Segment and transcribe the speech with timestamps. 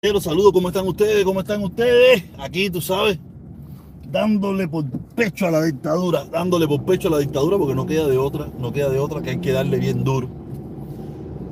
[0.00, 1.24] Los saludo, ¿cómo están ustedes?
[1.24, 2.22] ¿Cómo están ustedes?
[2.38, 3.18] Aquí, tú sabes,
[4.08, 8.06] dándole por pecho a la dictadura, dándole por pecho a la dictadura porque no queda
[8.06, 10.28] de otra, no queda de otra que hay que darle bien duro.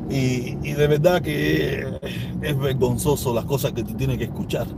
[0.09, 1.99] Y, y de verdad que
[2.41, 4.69] es vergonzoso las cosas que tú tienes que escuchar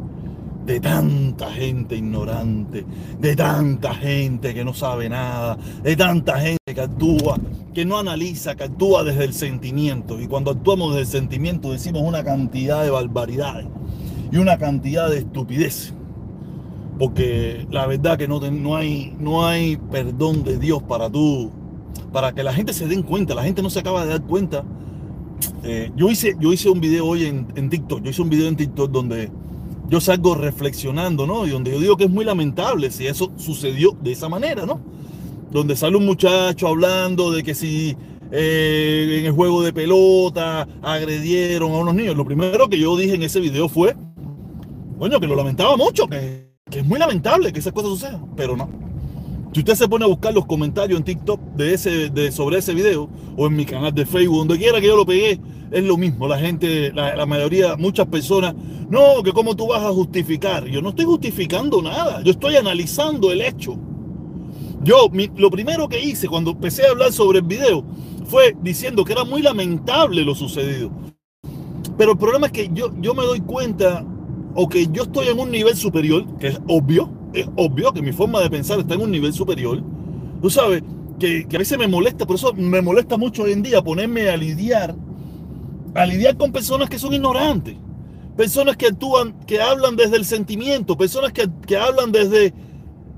[0.64, 2.87] de tanta gente ignorante,
[3.19, 7.39] de tanta gente que no sabe nada, de tanta gente que actúa,
[7.75, 10.21] que no analiza, que actúa desde el sentimiento.
[10.21, 13.67] Y cuando actuamos desde el sentimiento decimos una cantidad de barbaridades
[14.30, 15.94] y una cantidad de estupidez.
[16.99, 21.50] Porque la verdad que no, no, hay, no hay perdón de Dios para tú,
[22.13, 24.64] para que la gente se den cuenta, la gente no se acaba de dar cuenta.
[25.63, 28.49] Eh, yo, hice, yo hice un video hoy en, en TikTok, yo hice un video
[28.49, 29.30] en TikTok donde
[29.89, 31.46] yo salgo reflexionando, ¿no?
[31.46, 34.80] Y donde yo digo que es muy lamentable si eso sucedió de esa manera, ¿no?
[35.50, 37.97] Donde sale un muchacho hablando de que si
[38.30, 42.16] eh, en el juego de pelota agredieron a unos niños.
[42.16, 43.97] Lo primero que yo dije en ese video fue,
[44.98, 48.56] bueno, que lo lamentaba mucho, que, que es muy lamentable que esas cosas sucedan, pero
[48.56, 48.68] no.
[49.52, 52.74] Si usted se pone a buscar los comentarios en TikTok de ese, de, sobre ese
[52.74, 55.40] video o en mi canal de Facebook, donde quiera que yo lo pegué,
[55.70, 56.28] es lo mismo.
[56.28, 58.55] La gente, la, la mayoría, muchas personas,
[58.90, 60.66] no, que cómo tú vas a justificar.
[60.66, 63.78] Yo no estoy justificando nada, yo estoy analizando el hecho.
[64.82, 67.84] Yo, lo primero que hice cuando empecé a hablar sobre el video
[68.26, 70.90] fue diciendo que era muy lamentable lo sucedido.
[71.96, 74.04] Pero el problema es que yo, yo me doy cuenta,
[74.54, 78.12] o que yo estoy en un nivel superior, que es obvio, es obvio que mi
[78.12, 79.82] forma de pensar está en un nivel superior.
[80.40, 80.82] Tú sabes
[81.18, 84.30] que, que, a veces me molesta, por eso me molesta mucho hoy en día ponerme
[84.30, 84.94] a lidiar,
[85.94, 87.74] a lidiar con personas que son ignorantes,
[88.36, 92.54] personas que actúan, que hablan desde el sentimiento, personas que, que hablan desde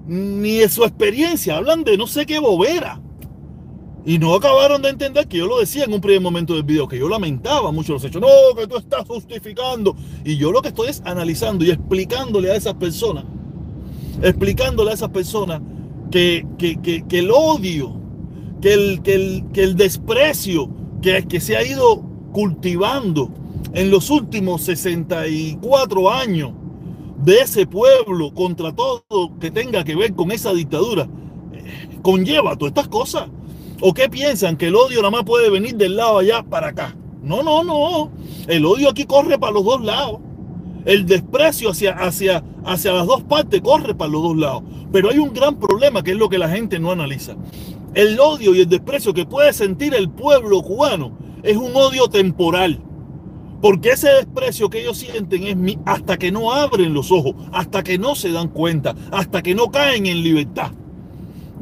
[0.07, 3.01] ni de su experiencia, hablan de no sé qué bobera.
[4.07, 6.89] Y no acabaron de entender que yo lo decía en un primer momento del video,
[6.89, 8.23] que yo lamentaba mucho los hechos.
[8.23, 9.95] No, que tú estás justificando.
[10.25, 13.25] Y yo lo que estoy es analizando y explicándole a esas personas
[14.23, 15.61] explicándole a esas personas
[16.11, 17.95] que, que, que, que el odio,
[18.61, 20.69] que el, el, el desprecio
[21.03, 23.31] que, que se ha ido cultivando
[23.73, 26.53] en los últimos 64 años
[27.25, 29.05] de ese pueblo contra todo
[29.41, 31.09] que tenga que ver con esa dictadura,
[31.53, 33.29] eh, conlleva todas estas cosas.
[33.83, 34.57] ¿O qué piensan?
[34.57, 36.97] Que el odio nada más puede venir del lado allá para acá.
[37.23, 38.11] No, no, no.
[38.47, 40.19] El odio aquí corre para los dos lados.
[40.85, 44.63] El desprecio hacia, hacia, hacia las dos partes corre para los dos lados.
[44.93, 47.37] Pero hay un gran problema que es lo que la gente no analiza.
[47.95, 52.81] El odio y el desprecio que puede sentir el pueblo cubano es un odio temporal.
[53.61, 57.83] Porque ese desprecio que ellos sienten es mi, hasta que no abren los ojos, hasta
[57.83, 60.73] que no se dan cuenta, hasta que no caen en libertad.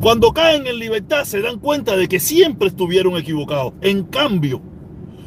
[0.00, 3.72] Cuando caen en libertad se dan cuenta de que siempre estuvieron equivocados.
[3.80, 4.60] En cambio,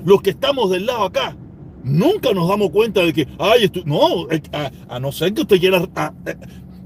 [0.06, 1.36] los que estamos del lado acá,
[1.84, 5.86] nunca nos damos cuenta de que, ay, no, a, a, no ser que usted quiera
[5.96, 6.14] a,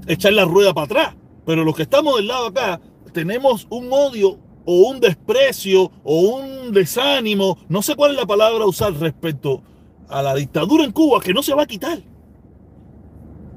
[0.08, 2.80] echar la rueda para atrás, pero los que estamos del lado acá
[3.12, 8.64] tenemos un odio o un desprecio o un desánimo, no sé cuál es la palabra
[8.64, 9.62] a usar respecto
[10.08, 12.00] a la dictadura en Cuba, que no se va a quitar.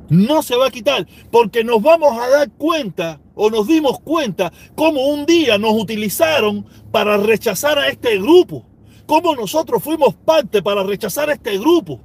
[0.09, 4.51] No se va a quitar, porque nos vamos a dar cuenta o nos dimos cuenta
[4.75, 8.65] cómo un día nos utilizaron para rechazar a este grupo
[9.09, 11.99] cómo nosotros fuimos parte para rechazar a este grupo.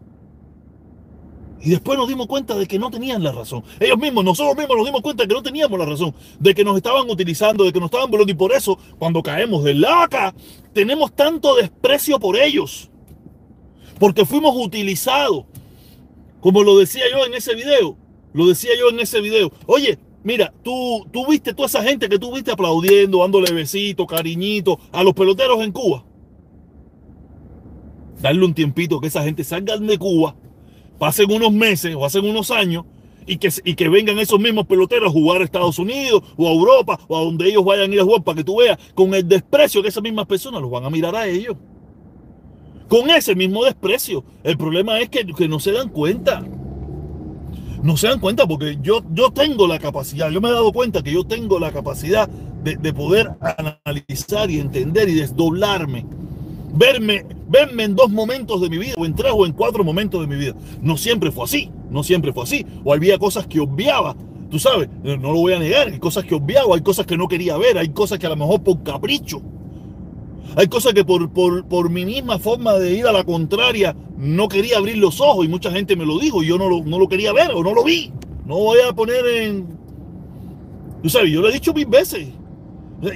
[1.60, 3.62] Y después nos dimos cuenta de que no tenían la razón.
[3.78, 6.14] Ellos mismos, nosotros mismos nos dimos cuenta de que no teníamos la razón.
[6.38, 8.32] De que nos estaban utilizando, de que nos estaban volando.
[8.32, 10.34] Y por eso, cuando caemos de acá,
[10.72, 12.90] tenemos tanto desprecio por ellos.
[13.98, 15.44] Porque fuimos utilizados.
[16.40, 17.96] Como lo decía yo en ese video.
[18.32, 19.52] Lo decía yo en ese video.
[19.66, 24.78] Oye, mira, tú, tú viste toda esa gente que tú viste aplaudiendo, dándole besitos, cariñitos
[24.92, 26.04] a los peloteros en Cuba
[28.24, 30.34] darle un tiempito que esa gente salga de Cuba,
[30.98, 32.86] pasen unos meses o hacen unos años
[33.26, 36.52] y que, y que vengan esos mismos peloteros a jugar a Estados Unidos o a
[36.52, 39.12] Europa o a donde ellos vayan a ir a jugar para que tú veas con
[39.14, 41.56] el desprecio que esas mismas personas los van a mirar a ellos.
[42.88, 44.24] Con ese mismo desprecio.
[44.42, 46.42] El problema es que, que no se dan cuenta.
[47.82, 51.02] No se dan cuenta porque yo, yo tengo la capacidad, yo me he dado cuenta
[51.02, 56.06] que yo tengo la capacidad de, de poder analizar y entender y desdoblarme
[56.74, 60.20] verme, verme en dos momentos de mi vida, o en tres o en cuatro momentos
[60.20, 60.54] de mi vida.
[60.82, 62.66] No siempre fue así, no siempre fue así.
[62.84, 64.16] O había cosas que obviaba,
[64.50, 67.28] tú sabes, no lo voy a negar, hay cosas que obviaba, hay cosas que no
[67.28, 69.40] quería ver, hay cosas que a lo mejor por capricho.
[70.56, 74.48] Hay cosas que por, por, por mi misma forma de ir a la contraria no
[74.48, 76.98] quería abrir los ojos y mucha gente me lo dijo y yo no lo, no
[76.98, 78.12] lo quería ver o no lo vi.
[78.46, 79.66] No voy a poner en...
[81.02, 82.28] Tú sabes, yo lo he dicho mil veces.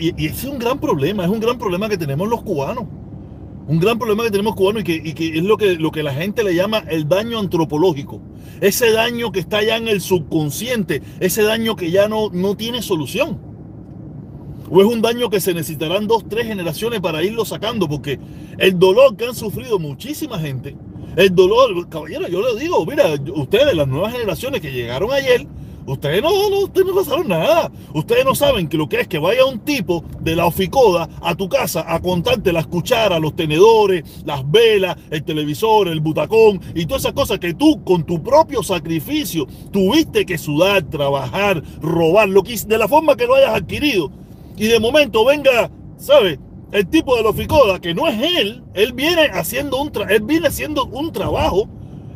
[0.01, 2.85] Y, y es un gran problema, es un gran problema que tenemos los cubanos
[3.67, 6.03] Un gran problema que tenemos cubanos y que, y que es lo que, lo que
[6.03, 8.21] la gente le llama el daño antropológico.
[8.61, 12.83] Ese daño que está ya en el subconsciente, ese daño que ya no, no tiene
[12.83, 13.48] solución.
[14.71, 18.19] O es un daño que se necesitarán dos, tres generaciones para irlo sacando, porque
[18.59, 20.77] el dolor que han sufrido muchísima gente,
[21.17, 25.47] el dolor, caballero, yo le digo, mira, ustedes, las nuevas generaciones que llegaron ayer,
[25.89, 27.73] Ustedes no, no, ustedes no pasaron nada.
[27.95, 31.35] Ustedes no saben que lo que es que vaya un tipo de la oficoda a
[31.35, 36.85] tu casa a contarte las cucharas, los tenedores, las velas, el televisor, el butacón y
[36.85, 42.43] todas esas cosas que tú con tu propio sacrificio tuviste que sudar, trabajar, robar, lo
[42.43, 44.11] que, de la forma que lo hayas adquirido.
[44.59, 46.39] Y de momento venga, ¿sabes?
[46.73, 50.49] El tipo de la oficoda, que no es él, él viene haciendo un, él viene
[50.49, 51.69] haciendo un trabajo,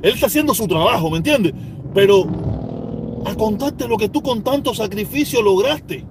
[0.03, 1.55] él está haciendo su trabajo, ¿me entiendes?
[1.95, 2.27] Pero
[3.25, 6.05] a contarte lo que tú con tanto sacrificio lograste.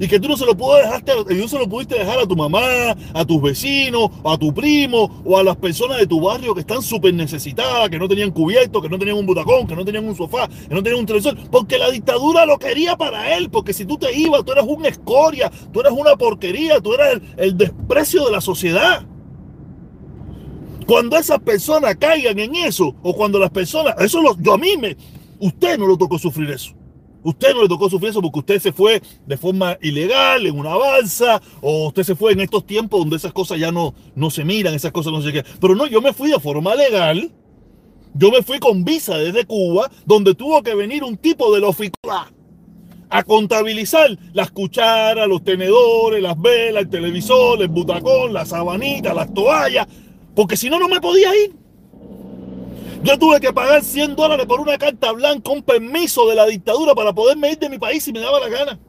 [0.00, 2.36] Y que tú no se lo puedes dejar, no se lo pudiste dejar a tu
[2.36, 6.60] mamá, a tus vecinos, a tu primo o a las personas de tu barrio que
[6.60, 10.06] están súper necesitadas, que no tenían cubierto, que no tenían un butacón, que no tenían
[10.06, 13.72] un sofá, que no tenían un televisor, porque la dictadura lo quería para él, porque
[13.72, 17.56] si tú te ibas, tú eras una escoria, tú eras una porquería, tú eras el,
[17.56, 19.06] desprecio de la sociedad.
[20.86, 24.76] Cuando esas personas caigan en eso, o cuando las personas, eso lo, yo a mí
[24.78, 24.96] me,
[25.38, 26.74] Usted no le tocó sufrir eso.
[27.24, 30.76] Usted no le tocó sufrir eso porque usted se fue de forma ilegal en una
[30.76, 34.44] balsa o usted se fue en estos tiempos donde esas cosas ya no, no se
[34.44, 35.44] miran, esas cosas no se qué.
[35.60, 37.32] Pero no, yo me fui de forma legal.
[38.16, 41.68] Yo me fui con visa desde Cuba, donde tuvo que venir un tipo de la
[41.68, 42.30] oficina
[43.10, 49.32] a contabilizar las cucharas, los tenedores, las velas, el televisor, el butacón, la sabanita, las
[49.32, 49.86] toallas,
[50.34, 51.63] porque si no, no me podía ir.
[53.04, 56.94] Yo tuve que pagar 100 dólares por una carta blanca, un permiso de la dictadura
[56.94, 58.80] para poderme ir de mi país si me daba la gana.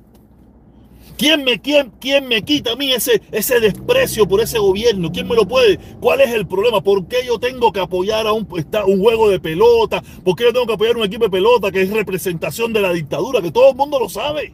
[1.18, 5.12] ¿Quién me, quién, quién me quita a mí ese, ese desprecio por ese gobierno?
[5.12, 5.78] ¿Quién me lo puede?
[6.00, 6.82] ¿Cuál es el problema?
[6.82, 8.48] ¿Por qué yo tengo que apoyar a un,
[8.88, 10.02] un juego de pelota?
[10.24, 12.82] ¿Por qué yo tengo que apoyar a un equipo de pelota que es representación de
[12.82, 13.42] la dictadura?
[13.42, 14.54] Que todo el mundo lo sabe.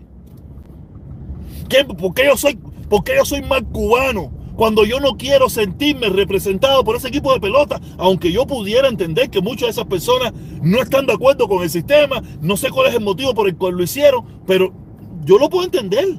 [1.99, 2.57] ¿Por qué yo soy,
[2.89, 4.40] por qué yo soy más cubano?
[4.61, 9.31] Cuando yo no quiero sentirme representado por ese equipo de pelota, aunque yo pudiera entender
[9.31, 12.89] que muchas de esas personas no están de acuerdo con el sistema, no sé cuál
[12.89, 14.71] es el motivo por el cual lo hicieron, pero
[15.25, 16.09] yo lo puedo entender.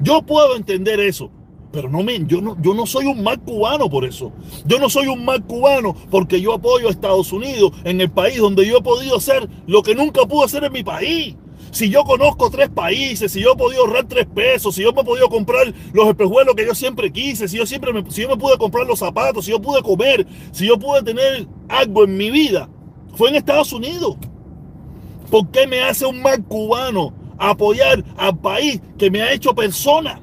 [0.00, 1.30] Yo puedo entender eso.
[1.70, 4.32] Pero no, me, yo, no, yo no soy un mal cubano por eso.
[4.66, 8.38] Yo no soy un mal cubano porque yo apoyo a Estados Unidos en el país
[8.38, 11.36] donde yo he podido hacer lo que nunca pude hacer en mi país.
[11.70, 15.02] Si yo conozco tres países, si yo he podido ahorrar tres pesos, si yo me
[15.02, 18.28] he podido comprar los espejuelos que yo siempre quise, si yo siempre me, si yo
[18.28, 22.16] me pude comprar los zapatos, si yo pude comer, si yo pude tener algo en
[22.16, 22.68] mi vida,
[23.14, 24.16] fue en Estados Unidos.
[25.30, 30.20] ¿Por qué me hace un mal cubano apoyar al país que me ha hecho persona?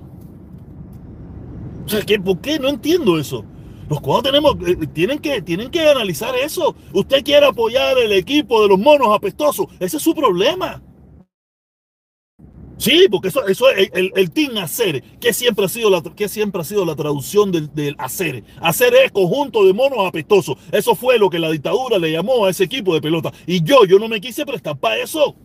[1.86, 2.58] O sea, ¿por qué?
[2.58, 3.46] No entiendo eso.
[3.90, 6.76] Los cubanos tenemos, eh, tienen, que, tienen que analizar eso.
[6.92, 9.68] Usted quiere apoyar el equipo de los monos apestosos.
[9.80, 10.82] Ese es su problema.
[12.78, 13.62] Sí, porque eso, es
[13.94, 17.52] el, el team hacer, que siempre ha sido la, que siempre ha sido la traducción
[17.52, 18.44] del, del hacer.
[18.62, 20.58] Hacer es conjunto de monos apestosos.
[20.72, 23.32] Eso fue lo que la dictadura le llamó a ese equipo de pelota.
[23.48, 25.36] Y yo, yo no me quise prestar para eso.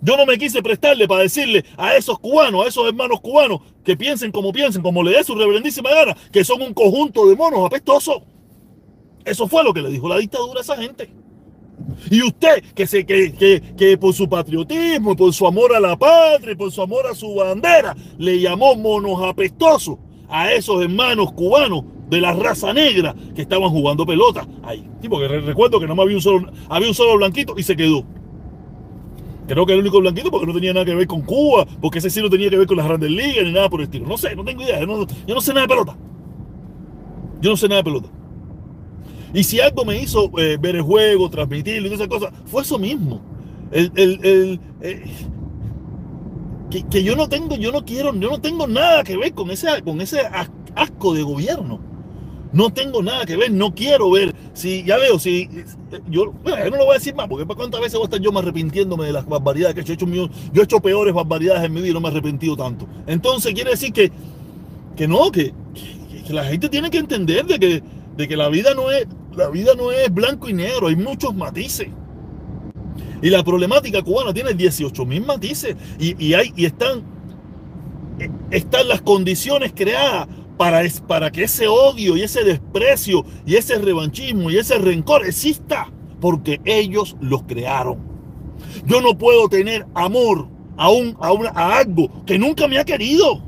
[0.00, 3.96] Yo no me quise prestarle para decirle a esos cubanos, a esos hermanos cubanos, que
[3.96, 7.64] piensen como piensen, como le dé su reverendísima gana, que son un conjunto de monos
[7.64, 8.20] apestosos.
[9.24, 11.21] Eso fue lo que le dijo la dictadura a esa gente.
[12.10, 15.96] Y usted, que, se, que, que, que, por su patriotismo, por su amor a la
[15.96, 19.98] patria, por su amor a su bandera, le llamó monos apestosos
[20.28, 24.86] a esos hermanos cubanos de la raza negra que estaban jugando pelota ahí.
[25.00, 28.04] Sí, porque recuerdo que no había un solo, había un solo blanquito y se quedó.
[29.48, 32.10] Creo que el único blanquito porque no tenía nada que ver con Cuba, porque ese
[32.10, 34.06] sí no tenía que ver con las grandes ligas ni nada por el estilo.
[34.06, 34.80] No sé, no tengo idea.
[34.80, 35.96] Yo no sé nada de pelota.
[37.40, 38.08] Yo no sé nada de pelota.
[39.34, 42.78] Y si algo me hizo eh, ver el juego, transmitirlo y esas cosas, fue eso
[42.78, 43.22] mismo.
[43.70, 45.02] El, el, eh,
[46.90, 49.82] que, yo no tengo, yo no quiero, yo no tengo nada que ver con ese,
[49.82, 50.20] con ese
[50.74, 51.80] asco de gobierno.
[52.52, 54.34] No tengo nada que ver, no quiero ver.
[54.52, 55.48] Si ya veo, si
[56.10, 58.30] yo, no lo voy a decir más, porque para cuántas veces voy a estar yo
[58.30, 60.06] me arrepintiéndome de las barbaridades que he hecho.
[60.06, 62.86] Yo he hecho, peores barbaridades en mi vida y no me he arrepentido tanto.
[63.06, 64.12] Entonces quiere decir que,
[64.94, 65.54] que no, que,
[66.26, 67.82] que la gente tiene que entender de que,
[68.18, 71.34] de que la vida no es, la vida no es blanco y negro, hay muchos
[71.34, 71.88] matices.
[73.20, 77.02] Y la problemática cubana tiene 18 mil matices y, hay, y están,
[78.50, 84.50] están las condiciones creadas para, para que ese odio y ese desprecio y ese revanchismo
[84.50, 87.98] y ese rencor exista, porque ellos los crearon.
[88.86, 93.42] Yo no puedo tener amor a, un, a, a algo que nunca me ha querido.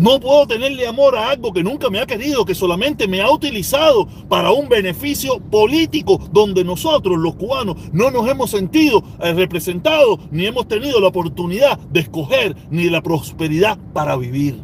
[0.00, 3.30] No puedo tenerle amor a algo que nunca me ha querido, que solamente me ha
[3.30, 10.18] utilizado para un beneficio político, donde nosotros los cubanos no nos hemos sentido eh, representados,
[10.30, 14.56] ni hemos tenido la oportunidad de escoger, ni la prosperidad para vivir.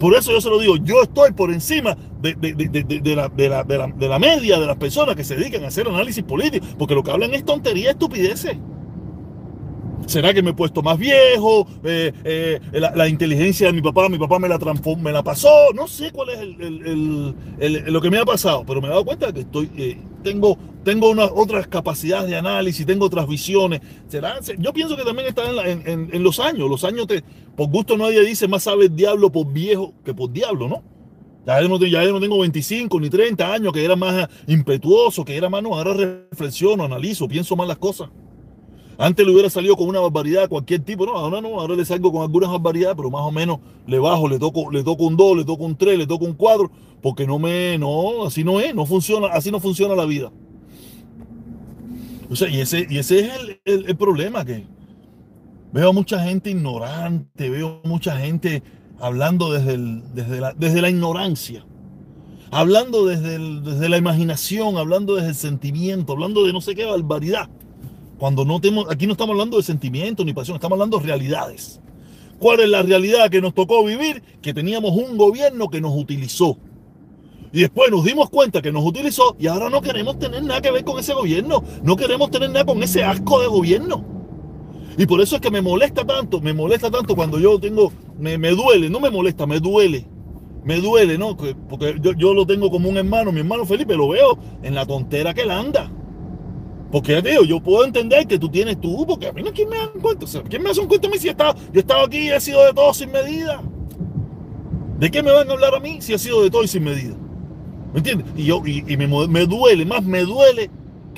[0.00, 2.34] Por eso yo se lo digo, yo estoy por encima de,
[3.14, 7.12] la, media de las personas que se dedican a hacer análisis político, porque lo que
[7.12, 8.56] hablan es tontería, estupideces.
[10.06, 11.66] ¿Será que me he puesto más viejo?
[11.84, 14.58] Eh, eh, la, inteligencia de mi papá, mi papá me la
[14.98, 15.72] me la pasó.
[15.74, 19.40] No sé cuál es lo que me ha pasado, pero me he dado cuenta que
[19.40, 23.80] estoy, eh, tengo, tengo unas otras capacidades de análisis, tengo otras visiones.
[24.08, 24.40] ¿Será?
[24.58, 26.68] Yo pienso que también está en, los años.
[26.68, 27.22] Los años, te,
[27.56, 30.82] por gusto nadie dice más sabe el diablo por viejo que por diablo, ¿no?
[31.46, 35.48] Ya no, ya no tengo 25 ni 30 años, que era más impetuoso, que era
[35.48, 38.10] más, no, ahora reflexiono, analizo, pienso más las cosas.
[39.00, 42.12] Antes le hubiera salido con una barbaridad cualquier tipo, no, ahora no, ahora le salgo
[42.12, 45.38] con algunas barbaridades, pero más o menos le bajo, le toco, le toco un 2,
[45.38, 48.74] le toco un 3, le toco un 4, porque no me, no, así no es,
[48.74, 50.30] no funciona, así no funciona la vida.
[52.28, 53.30] O sea, y ese, y ese
[53.64, 54.66] es el, problema, que
[55.72, 58.62] veo mucha gente ignorante, veo mucha gente
[58.98, 59.78] hablando desde,
[60.12, 61.64] desde, la, desde la ignorancia,
[62.50, 67.48] hablando desde, desde la imaginación, hablando desde el sentimiento, hablando de no sé qué barbaridad.
[68.20, 71.80] Cuando no tenemos, aquí no estamos hablando de sentimientos ni pasión, estamos hablando de realidades.
[72.38, 74.22] ¿Cuál es la realidad que nos tocó vivir?
[74.42, 76.58] Que teníamos un gobierno que nos utilizó.
[77.50, 80.70] Y después nos dimos cuenta que nos utilizó y ahora no queremos tener nada que
[80.70, 81.64] ver con ese gobierno.
[81.82, 84.04] No queremos tener nada con ese asco de gobierno.
[84.98, 88.36] Y por eso es que me molesta tanto, me molesta tanto cuando yo tengo, me,
[88.50, 90.06] duele, no me molesta, me duele.
[90.62, 91.38] Me duele, ¿no?
[91.38, 94.84] Porque yo, yo, lo tengo como un hermano, mi hermano Felipe, lo veo en la
[94.84, 95.90] tontera que él anda.
[96.90, 99.76] Porque digo, yo puedo entender que tú tienes tú, porque a mí no quién me
[99.76, 100.26] dan cuenta.
[100.48, 102.30] ¿quién me hace un cuento a mí si he estado, yo he estado aquí y
[102.30, 103.62] he sido de todo sin medida?
[104.98, 106.84] ¿De qué me van a hablar a mí si he sido de todo y sin
[106.84, 107.14] medida?
[107.92, 108.26] ¿Me entiendes?
[108.36, 110.70] Y, yo, y, me, me, duele, más me duele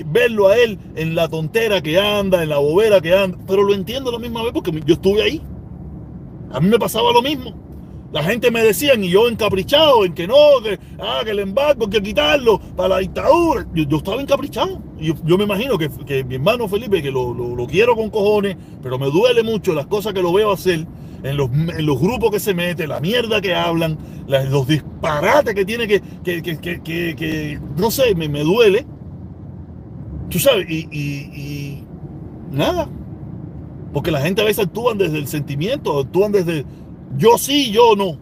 [0.06, 3.38] verlo a él en la tontera que anda, en la bobera que anda.
[3.46, 5.42] Pero lo entiendo a la misma vez porque yo estuve ahí.
[6.52, 7.54] A mí me pasaba lo mismo.
[8.12, 11.88] La gente me decía, y yo encaprichado, en que no, que, ah, que el embargo
[11.88, 13.66] que quitarlo para la dictadura.
[13.74, 14.82] Yo, estaba encaprichado.
[15.02, 18.56] Yo, yo me imagino que, que, mi hermano Felipe, que lo, lo, quiero con cojones,
[18.82, 20.86] pero me duele mucho las cosas que lo veo hacer,
[21.22, 25.64] en los, en los grupos que se mete, la mierda que hablan, los disparates que
[25.64, 28.86] tiene que, que, que, no sé, me, me, duele.
[30.30, 31.84] Tú sabes, y, y
[32.50, 32.88] nada.
[33.92, 36.64] Porque la gente a veces actúan desde el sentimiento, actúan desde
[37.16, 38.18] yo sí, yo no.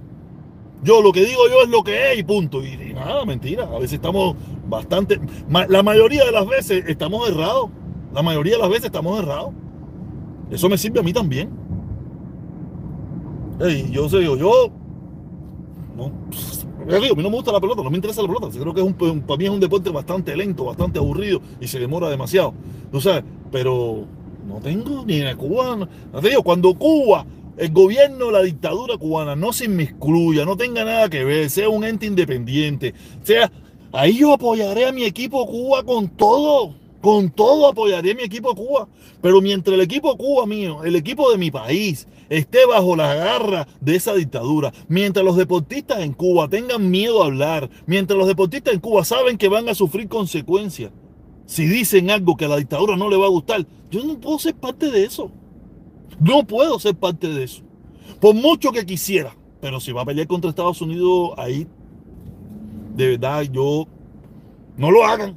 [0.82, 2.64] Yo lo que digo yo es lo que es y punto.
[2.64, 3.64] Y, nada, mentira.
[3.64, 4.36] A veces estamos
[4.70, 5.20] bastante.
[5.68, 7.70] la mayoría de las veces estamos errados.
[8.14, 9.50] La mayoría de las veces estamos errados.
[10.50, 11.50] Eso me sirve a mí también.
[13.90, 14.70] yo sé, yo, yo.
[15.96, 18.48] No, a mí no me gusta la pelota, no me interesa la pelota.
[18.58, 21.78] Creo que es un, para mí es un deporte bastante lento, bastante aburrido y se
[21.78, 22.54] demora demasiado.
[22.90, 23.22] Tú sabes,
[23.52, 24.06] pero
[24.48, 25.76] no tengo ni en Cuba.
[26.12, 27.26] No te cuando Cuba
[27.60, 31.84] el gobierno, la dictadura cubana no se inmiscuya, no tenga nada que ver, sea un
[31.84, 33.52] ente independiente, sea,
[33.92, 38.54] ahí yo apoyaré a mi equipo Cuba con todo, con todo apoyaré a mi equipo
[38.54, 38.88] Cuba.
[39.20, 43.66] Pero mientras el equipo Cuba mío, el equipo de mi país, esté bajo la garra
[43.80, 48.74] de esa dictadura, mientras los deportistas en Cuba tengan miedo a hablar, mientras los deportistas
[48.74, 50.92] en Cuba saben que van a sufrir consecuencias,
[51.46, 54.38] si dicen algo que a la dictadura no le va a gustar, yo no puedo
[54.38, 55.32] ser parte de eso.
[56.20, 57.62] No puedo ser parte de eso.
[58.20, 59.34] Por mucho que quisiera.
[59.60, 61.66] Pero si va a pelear contra Estados Unidos, ahí
[63.00, 63.86] de verdad yo
[64.76, 65.36] no lo hagan.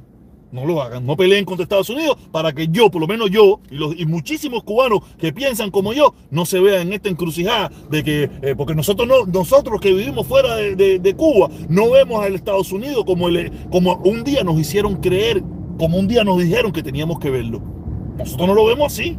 [0.52, 1.04] No lo hagan.
[1.04, 4.06] No peleen contra Estados Unidos para que yo, por lo menos yo, y, los, y
[4.06, 8.54] muchísimos cubanos que piensan como yo, no se vean en esta encrucijada de que, eh,
[8.56, 13.28] porque nosotros no, nosotros que vivimos fuera de, Cuba, no vemos al Estados Unidos como,
[13.28, 15.42] el, como un día nos hicieron creer,
[15.76, 17.60] como un día nos dijeron que teníamos que verlo.
[18.16, 19.18] Nosotros no lo vemos así.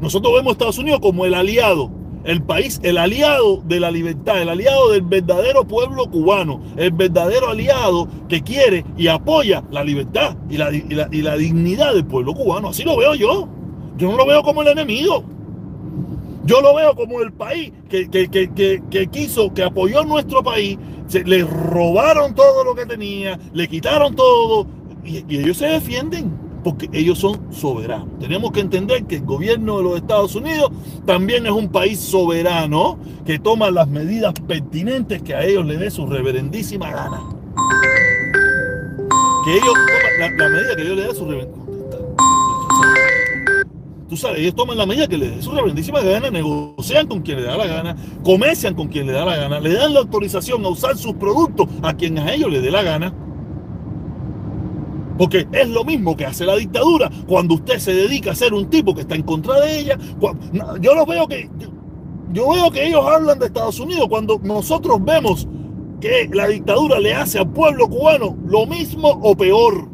[0.00, 1.90] Nosotros vemos a Estados Unidos como el aliado,
[2.24, 7.48] el país, el aliado de la libertad, el aliado del verdadero pueblo cubano, el verdadero
[7.48, 12.68] aliado que quiere y apoya la libertad y la, y la, dignidad del pueblo cubano.
[12.68, 13.48] Así lo veo yo.
[13.96, 15.24] Yo no lo veo como el enemigo.
[16.44, 21.42] Yo lo veo como el país que, que, quiso, que apoyó nuestro país, se, le
[21.44, 24.66] robaron todo lo que tenía, le quitaron todo
[25.04, 28.18] y ellos se defienden porque ellos son soberanos.
[28.20, 30.70] Tenemos que entender que el gobierno de los Estados Unidos
[31.06, 35.90] también es un país soberano que toma las medidas pertinentes que a ellos les dé
[35.90, 37.22] su reverendísima gana.
[39.46, 41.68] Que ellos toman la, medida que ellos les dé su reverendísima
[44.10, 47.40] tú sabes, ellos toman la medida que les dé su reverendísima gana, negocian con quien
[47.40, 50.62] le da la gana, comercian con quien le da la gana, le dan la autorización
[50.66, 53.14] a usar sus productos a quien a ellos le dé la gana.
[55.18, 58.70] Porque es lo mismo que hace la dictadura cuando usted se dedica a ser un
[58.70, 59.98] tipo que está en contra de ella.
[60.80, 61.50] Yo lo veo que
[62.30, 65.48] yo veo que ellos hablan de Estados Unidos cuando nosotros vemos
[66.00, 69.87] que la dictadura le hace al pueblo cubano lo mismo o peor.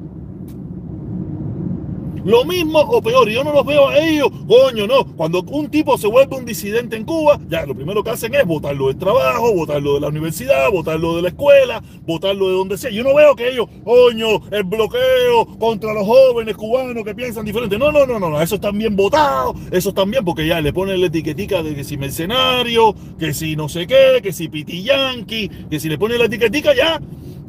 [2.25, 5.05] Lo mismo o peor, yo no los veo a ellos, coño, no.
[5.15, 8.47] Cuando un tipo se vuelve un disidente en Cuba, ya lo primero que hacen es
[8.47, 12.91] votarlo del trabajo, votarlo de la universidad, votarlo de la escuela, votarlo de donde sea.
[12.91, 17.77] Yo no veo que ellos, coño, el bloqueo contra los jóvenes cubanos que piensan diferente.
[17.77, 21.01] No, no, no, no, eso están bien votados, eso están bien porque ya le ponen
[21.03, 25.79] la etiquetica de que si mercenario, que si no sé qué, que si pitiyanqui, que
[25.79, 27.01] si le ponen la etiquetica ya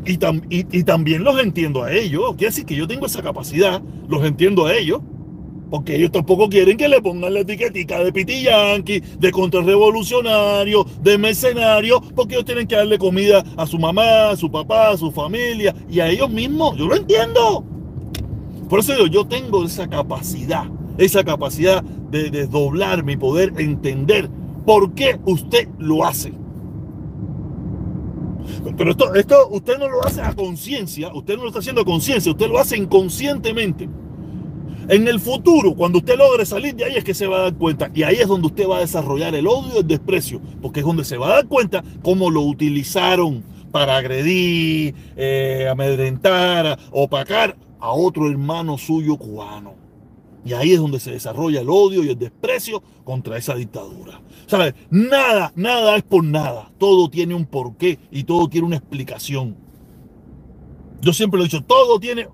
[0.06, 2.36] y, también los entiendo a ellos.
[2.38, 5.02] Quiere decir que yo tengo esa capacidad, los entiendo a ellos.
[5.70, 12.02] Porque ellos tampoco quieren que le pongan la etiquetica de pitiyanqui, de contrarrevolucionario, de mercenario,
[12.16, 15.76] porque ellos tienen que darle comida a su mamá, a su papá, a su familia
[15.90, 16.78] y a ellos mismos.
[16.78, 17.66] Yo lo entiendo.
[18.70, 20.66] Por eso digo, yo tengo esa capacidad,
[21.00, 24.30] esa capacidad de desdoblarme y poder entender
[24.66, 26.32] por qué usted lo hace.
[28.78, 31.86] Pero esto, esto usted no lo hace a conciencia, usted no lo está haciendo a
[31.86, 33.90] conciencia, usted lo hace inconscientemente.
[34.88, 37.56] En el futuro, cuando usted logre salir de ahí, es que se va a dar
[37.56, 37.90] cuenta.
[37.94, 40.86] Y ahí es donde usted va a desarrollar el odio y el desprecio, porque es
[40.86, 47.92] donde se va a dar cuenta cómo lo utilizaron para agredir, eh, amedrentar, opacar a
[47.92, 49.74] otro hermano suyo cubano.
[50.46, 54.22] Y ahí es donde se desarrolla el odio y el desprecio contra esa dictadura.
[54.48, 54.76] ¿Sabes?
[54.90, 56.72] Nada, nada es por nada.
[56.78, 59.56] Todo tiene un porqué y todo tiene una explicación.
[61.02, 62.28] Yo siempre lo he dicho, todo tiene,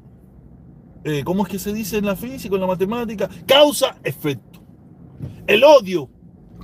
[1.04, 3.30] eh, ¿cómo es que se dice en la física, en la matemática?
[3.46, 4.62] Causa, efecto.
[5.48, 6.10] El odio,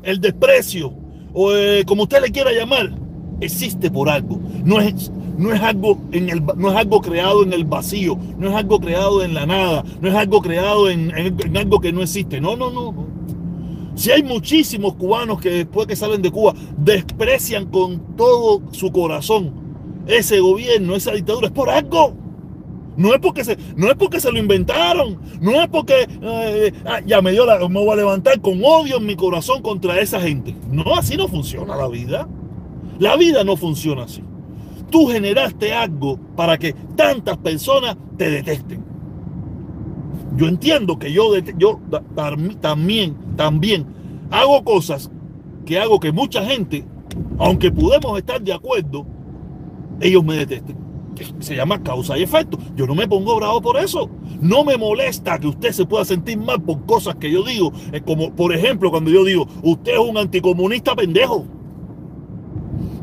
[0.03, 0.93] el desprecio,
[1.33, 2.93] o eh, como usted le quiera llamar,
[3.41, 4.39] existe por algo.
[4.63, 8.49] No es, no es, algo en el, no es algo creado en el vacío, no
[8.49, 12.01] es algo creado en la nada, no es algo creado en, en algo que no
[12.01, 12.39] existe.
[12.41, 13.07] No, no, no.
[13.97, 19.51] Si hay muchísimos cubanos que después que salen de Cuba desprecian con todo su corazón
[20.05, 22.13] ese gobierno, esa dictadura, es por algo.
[22.95, 27.01] No es porque se, no es porque se lo inventaron, no es porque eh, ah,
[27.05, 30.21] ya me dio la, me voy a levantar con odio en mi corazón contra esa
[30.21, 30.55] gente.
[30.71, 32.27] No, así no funciona la vida.
[32.99, 34.23] La vida no funciona así.
[34.91, 38.83] Tú generaste algo para que tantas personas te detesten.
[40.37, 41.79] Yo entiendo que yo, yo
[42.61, 43.85] también, también
[44.29, 45.09] hago cosas
[45.65, 46.85] que hago que mucha gente,
[47.39, 49.05] aunque podemos estar de acuerdo,
[49.99, 50.77] ellos me detesten.
[51.39, 52.59] Se llama causa y efecto.
[52.75, 54.07] Yo no me pongo bravo por eso.
[54.39, 57.73] No me molesta que usted se pueda sentir mal por cosas que yo digo.
[58.05, 61.47] Como por ejemplo cuando yo digo, usted es un anticomunista pendejo.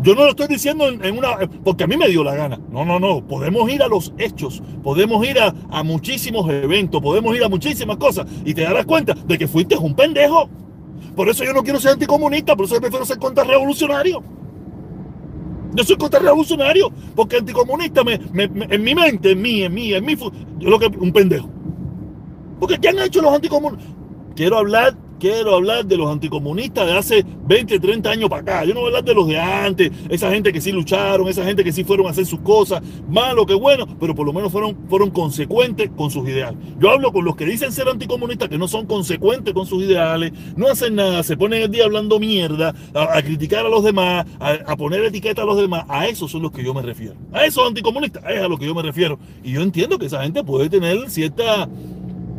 [0.04, 1.38] Yo no lo estoy diciendo en, una.
[1.64, 2.60] porque a mí me dio la gana.
[2.70, 3.26] No, no, no.
[3.26, 4.62] Podemos ir a los hechos.
[4.82, 7.00] Podemos ir a, muchísimos eventos.
[7.00, 8.26] Podemos ir a muchísimas cosas.
[8.44, 10.50] Y te darás cuenta de que fuiste un pendejo.
[11.16, 12.54] Por eso yo no quiero ser anticomunista.
[12.54, 14.22] Por eso yo prefiero ser contrarrevolucionario.
[15.72, 16.92] Yo soy contrarrevolucionario.
[17.16, 20.16] Porque anticomunista me, en mi mente, en mí, en mí, en mí.
[20.58, 20.86] Yo lo que.
[20.86, 21.48] Un pendejo.
[22.60, 23.88] Porque ¿qué han hecho los anticomunistas?
[24.36, 28.64] Quiero hablar quiero hablar de los anticomunistas de hace 20, 30 años para acá.
[28.66, 31.42] Yo no voy a hablar de los de antes, esa gente que sí lucharon, esa
[31.46, 34.52] gente que sí fueron a hacer sus cosas, malo que bueno, pero por lo menos
[34.52, 36.58] fueron, fueron consecuentes con sus ideales.
[36.78, 40.30] Yo hablo con los que dicen ser anticomunistas, que no son consecuentes con sus ideales,
[40.56, 44.76] no hacen nada, se ponen el día hablando mierda, a, criticar a los demás, a,
[44.76, 45.87] poner etiqueta a los demás.
[45.88, 47.14] A esos son los que yo me refiero.
[47.32, 49.18] A esos anticomunistas, es a los que yo me refiero.
[49.42, 51.66] Y yo entiendo que esa gente puede tener cierta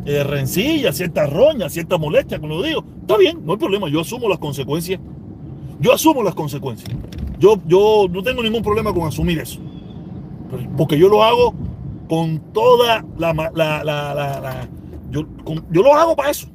[0.06, 2.84] eh, rencilla, cierta roña, cierta molestia, como lo digo.
[3.00, 5.00] Está bien, no hay problema, yo asumo las consecuencias.
[5.80, 6.96] Yo asumo las consecuencias.
[7.40, 9.60] Yo, yo no tengo ningún problema con asumir eso.
[10.76, 11.54] Porque yo lo hago
[12.08, 13.32] con toda la...
[13.52, 14.68] la, la,
[15.10, 15.26] yo,
[15.72, 16.46] yo lo hago para eso.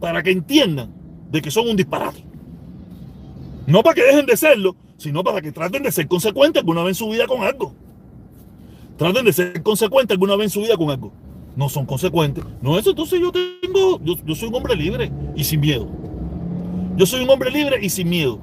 [0.00, 0.92] Para que entiendan
[1.30, 2.24] de que son un disparate.
[3.68, 6.90] No para que dejen de serlo, sino para que traten de ser consecuentes alguna vez
[7.00, 7.72] en su vida con algo.
[8.96, 11.12] Traten de ser consecuentes alguna vez en su vida con algo
[11.56, 12.44] no son consecuentes.
[12.60, 15.88] No, eso entonces yo tengo, yo, soy un hombre libre y sin miedo.
[16.96, 18.38] Yo soy un hombre libre y sin miedo.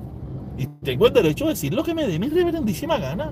[0.57, 3.31] Y tengo el derecho a decir lo que me dé mi reverendísima gana.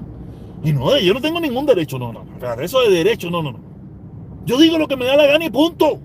[0.63, 2.23] Y no, yo no tengo ningún derecho, no, no.
[2.61, 3.59] Eso de derecho, no, no, no.
[4.45, 5.99] Yo digo lo que me da la gana y punto.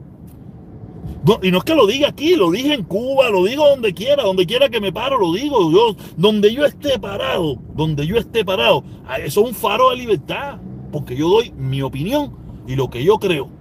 [1.43, 4.23] y no es que lo diga aquí, lo dije en Cuba, lo digo donde quiera,
[4.23, 5.71] donde quiera que me paro, lo digo.
[5.71, 8.85] Yo, donde yo esté parado, donde yo esté parado,
[9.23, 10.59] eso es un faro de libertad.
[10.93, 12.35] Porque yo doy mi opinión
[12.67, 13.56] y lo que yo creo.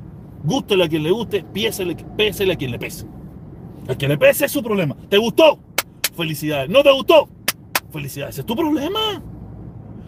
[0.46, 3.08] Gústele a quien le guste, pésele, a quien le pese.
[3.88, 4.96] El que le pese es su problema.
[5.10, 5.60] ¿Te gustó?
[6.16, 6.70] Felicidades.
[6.70, 7.28] ¿No te gustó?
[7.92, 8.40] Felicidades.
[8.40, 9.22] es tu problema.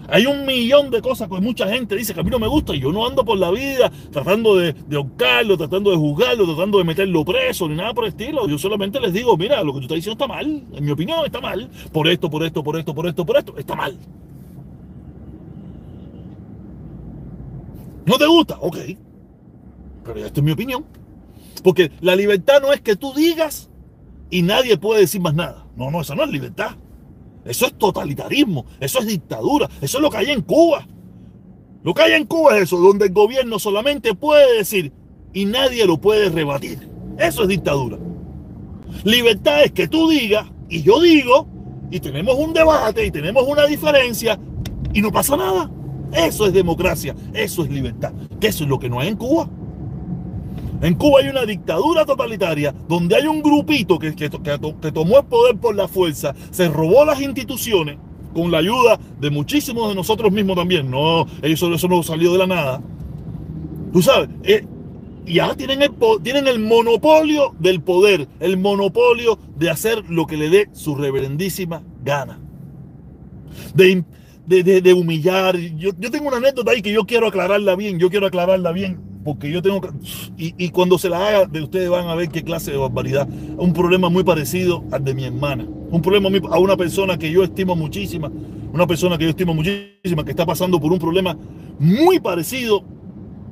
[0.10, 2.74] Hay un millón de cosas que mucha gente dice que a mí no me gusta
[2.74, 6.86] y yo no ando por la vida tratando de, de tratando de juzgarlo, tratando de
[6.86, 8.48] meterlo preso, ni nada por el estilo.
[8.48, 10.64] Yo solamente les digo, mira, lo que tú estás diciendo está mal.
[10.74, 11.70] En mi opinión está mal.
[11.92, 13.58] Por esto, por esto, por esto, por esto, por esto.
[13.58, 13.98] Está mal.
[18.06, 18.58] ¿No te gusta?
[18.62, 18.78] Ok.
[20.14, 20.86] Pero esto es mi opinión.
[21.64, 23.70] Porque la libertad no es que tú digas
[24.30, 25.66] y nadie puede decir más nada.
[25.76, 26.72] No, no, esa no es libertad.
[27.46, 30.86] Eso es totalitarismo, eso es dictadura, eso es lo que hay en Cuba.
[31.84, 34.92] Lo que hay en Cuba es eso, donde el gobierno solamente puede decir
[35.34, 36.90] y nadie lo puede rebatir.
[37.18, 37.98] Eso es dictadura.
[39.06, 41.48] Libertad es que tú digas y yo digo
[41.90, 44.38] y tenemos un debate y tenemos una diferencia
[44.94, 45.72] y no pasa nada.
[46.12, 49.50] Eso es democracia, eso es libertad, que eso es lo que no hay en Cuba.
[50.82, 55.58] En Cuba hay una dictadura totalitaria donde hay un grupito que, que, tomó el poder
[55.58, 57.98] por la fuerza, se robó las instituciones
[58.34, 60.92] con la ayuda de muchísimos de nosotros mismos también.
[60.92, 62.82] No, eso, eso no salió de la nada.
[63.92, 64.66] Tú sabes, eh,
[65.26, 70.50] ya tienen el, tienen el monopolio del poder, el monopolio de hacer lo que le
[70.50, 72.40] dé su reverendísima gana.
[73.74, 74.04] De,
[74.46, 75.58] de, humillar.
[75.58, 79.17] Yo, yo tengo una anécdota ahí que yo quiero aclararla bien, yo quiero aclararla bien
[79.28, 79.90] porque yo tengo que...
[80.38, 83.28] Y, cuando se la haga, de ustedes van a ver qué clase de barbaridad.
[83.58, 85.66] Un problema muy parecido al de mi hermana.
[85.92, 88.32] Un problema a una persona que yo estimo muchísima,
[88.72, 91.38] una persona que yo estimo muchísima, que está pasando por un problema
[91.78, 92.86] muy parecido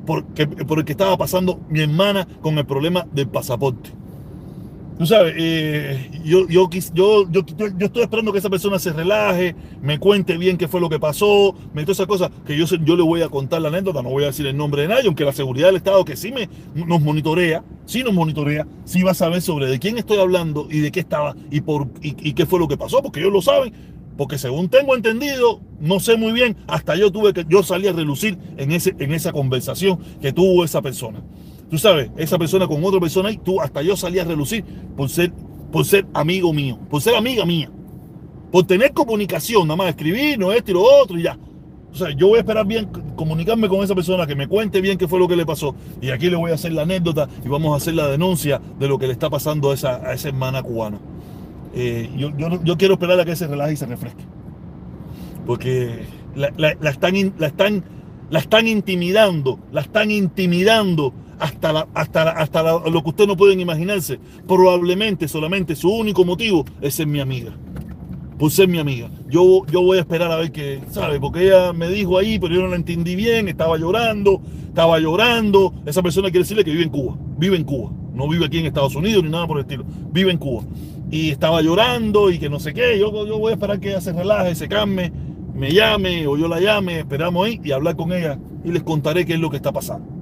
[0.06, 0.24] por,
[0.66, 3.90] por el que estaba pasando mi hermana con el problema del pasaporte.
[4.98, 7.46] Tú sabes, eh, yo, yo, yo, yo,
[7.80, 11.54] estoy esperando que esa persona se relaje, me cuente bien qué fue lo que pasó,
[11.74, 14.24] me todas esas cosas que yo, yo le voy a contar la anécdota, no voy
[14.24, 17.02] a decir el nombre de nadie, aunque la seguridad del Estado que sí me, nos
[17.02, 20.94] monitorea, sí nos monitorea, sí va a saber sobre de quién estoy hablando y de
[20.94, 23.74] qué estaba y, por, y, qué fue lo que pasó, porque ellos lo saben,
[24.16, 27.92] porque según tengo entendido, no sé muy bien, hasta yo tuve que, yo salí a
[27.92, 31.22] relucir en, ese, en esa conversación que tuvo esa persona.
[31.70, 34.64] Tú sabes, esa persona con otra persona y tú hasta yo salí a relucir
[34.96, 35.34] por ser,
[35.72, 37.70] por ser amigo mío, por ser amiga mía,
[38.52, 41.38] por tener comunicación, nada más escribir, no esto y lo otro y ya.
[41.92, 44.98] O sea, yo voy a esperar bien, comunicarme con esa persona, que me cuente bien
[44.98, 45.74] qué fue lo que le pasó.
[46.02, 48.90] Y aquí le voy a hacer la anécdota y vamos a hacer la denuncia de
[48.90, 51.00] lo que le está pasando a esa, a esa hermana cubana.
[51.74, 52.32] Eh, yo,
[52.64, 54.24] yo, quiero esperar a que se relaje y se refresque.
[55.46, 56.04] Porque
[56.36, 57.86] la, la, están, la, están,
[58.30, 64.20] la están intimidando, la están intimidando hasta, hasta, hasta lo que ustedes no pueden imaginarse.
[64.48, 67.52] Probablemente solamente su único motivo es ser mi amiga.
[68.38, 69.10] Por ser mi amiga.
[69.30, 71.20] Yo, yo voy a esperar a ver qué, ¿sabe?
[71.20, 75.74] Porque ella me dijo ahí, pero yo no la entendí bien, estaba llorando, estaba llorando.
[75.86, 77.92] Esa persona quiere decirle que vive en Cuba, vive en Cuba.
[78.14, 79.86] No vive aquí en Estados Unidos ni nada por el estilo.
[80.12, 80.64] Vive en Cuba.
[81.12, 82.98] Y estaba llorando y que no sé qué.
[83.00, 85.12] Yo, yo voy a esperar que ella se relaje, se calme,
[85.54, 89.26] me llame o yo la llame, esperamos ahí y hablar con ella y les contaré
[89.26, 90.15] qué es lo que está pasando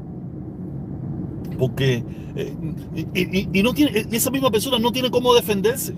[1.58, 2.04] porque
[2.36, 2.54] eh,
[3.14, 5.94] y, tiene, esa misma persona no tiene cómo defenderse.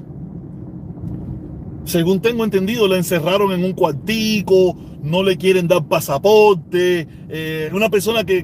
[1.85, 7.89] Según tengo entendido, la encerraron en un cuartico, no le quieren dar pasaporte, eh, una
[7.89, 8.43] persona que,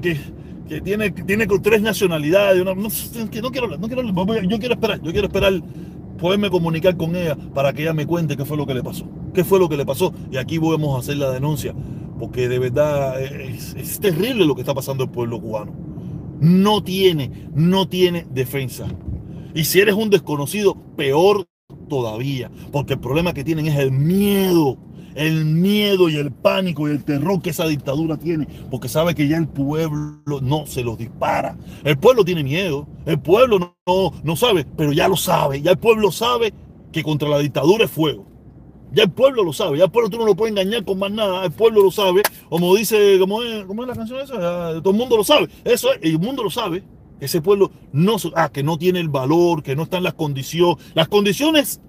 [0.84, 4.04] tiene, tiene tres nacionalidades, no, que quiero no quiero
[4.44, 5.54] yo quiero esperar, yo quiero esperar
[6.20, 9.06] poderme comunicar con ella para que ella me cuente qué fue lo que le pasó,
[9.34, 11.74] qué fue lo que le pasó y aquí podemos hacer la denuncia,
[12.20, 15.91] porque de verdad es terrible lo que está pasando el pueblo cubano
[16.42, 18.88] no tiene, no tiene defensa.
[19.54, 21.48] Y si eres un desconocido, peor
[21.88, 24.78] todavía, porque el problema que tienen es el miedo,
[25.14, 29.28] el miedo y el pánico y el terror que esa dictadura tiene, porque sabe que
[29.28, 31.58] ya el pueblo no se los dispara.
[31.84, 35.78] El pueblo tiene miedo, el pueblo no, no sabe, pero ya lo sabe, ya el
[35.78, 36.54] pueblo sabe
[36.92, 38.31] que contra la dictadura es fuego.
[38.94, 41.12] Ya el pueblo lo sabe, ya el pueblo tú no lo puedes engañar con más
[41.12, 44.38] nada, el pueblo lo sabe, como dice, como es, es la canción esa,
[44.82, 46.84] todo el mundo lo sabe, eso es, el mundo lo sabe,
[47.22, 51.08] ese pueblo no, ah, que no tiene el valor, que no están las condiciones, las
[51.08, 51.80] condiciones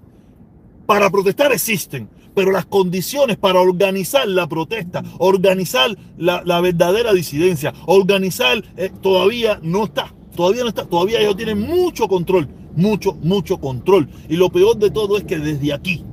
[0.85, 8.63] para protestar existen, pero las condiciones para organizar la protesta, organizar la, verdadera disidencia, organizar,
[8.77, 14.09] eh, todavía no está, todavía no está, todavía ellos tienen mucho control, mucho, mucho control.
[14.29, 16.03] Y lo peor de todo es que desde aquí,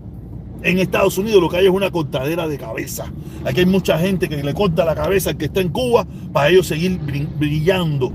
[0.62, 3.12] en Estados Unidos lo que hay es una cortadera de cabeza.
[3.44, 6.50] Aquí hay mucha gente que le corta la cabeza al que está en Cuba para
[6.50, 6.98] ellos seguir
[7.38, 8.12] brillando.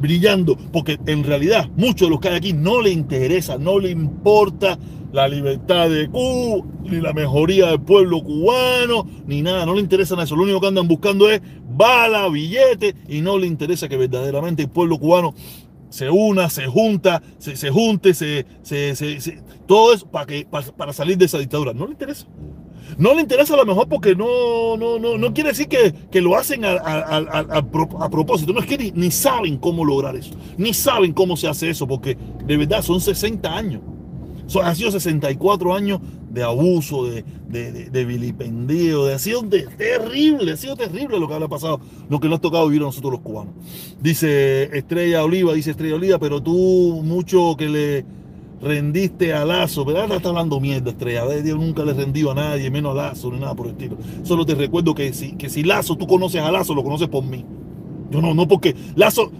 [0.00, 3.90] Brillando, porque en realidad muchos de los que hay aquí no le interesa, no le
[3.90, 4.78] importa
[5.12, 10.20] la libertad de Cuba, ni la mejoría del pueblo cubano, ni nada, no le interesa
[10.22, 10.36] eso.
[10.36, 14.68] Lo único que andan buscando es bala, billete, y no le interesa que verdaderamente el
[14.68, 15.34] pueblo cubano
[15.90, 20.46] se una, se junta, se, se junte, se, se, se, todo eso para, que,
[20.76, 21.72] para, salir de esa dictadura.
[21.72, 22.26] No le interesa.
[22.96, 26.20] No le interesa a lo mejor porque no, no, no, no quiere decir que, que
[26.20, 28.52] lo hacen a, a, a, propósito.
[28.52, 30.34] No es que ni, saben cómo lograr eso.
[30.56, 33.82] Ni saben cómo se hace eso porque de verdad son 60 años.
[34.48, 40.56] Son, han sido 64 años de abuso, de, de, vilipendio, de, ha sido terrible, ha
[40.56, 43.20] sido terrible lo que ha pasado, lo que nos ha tocado vivir a nosotros los
[43.20, 43.54] cubanos.
[44.00, 48.04] Dice Estrella Oliva, dice Estrella Oliva, pero tú mucho que le
[48.62, 52.34] rendiste a Lazo, pero ahora está hablando mierda, Estrella, Dios nunca le he rendido a
[52.34, 53.98] nadie, menos a Lazo, ni nada por el estilo.
[54.22, 57.22] Solo te recuerdo que si, que si Lazo, tú conoces a Lazo, lo conoces por
[57.22, 57.44] mí.
[58.10, 59.30] Yo no, no porque Lazo,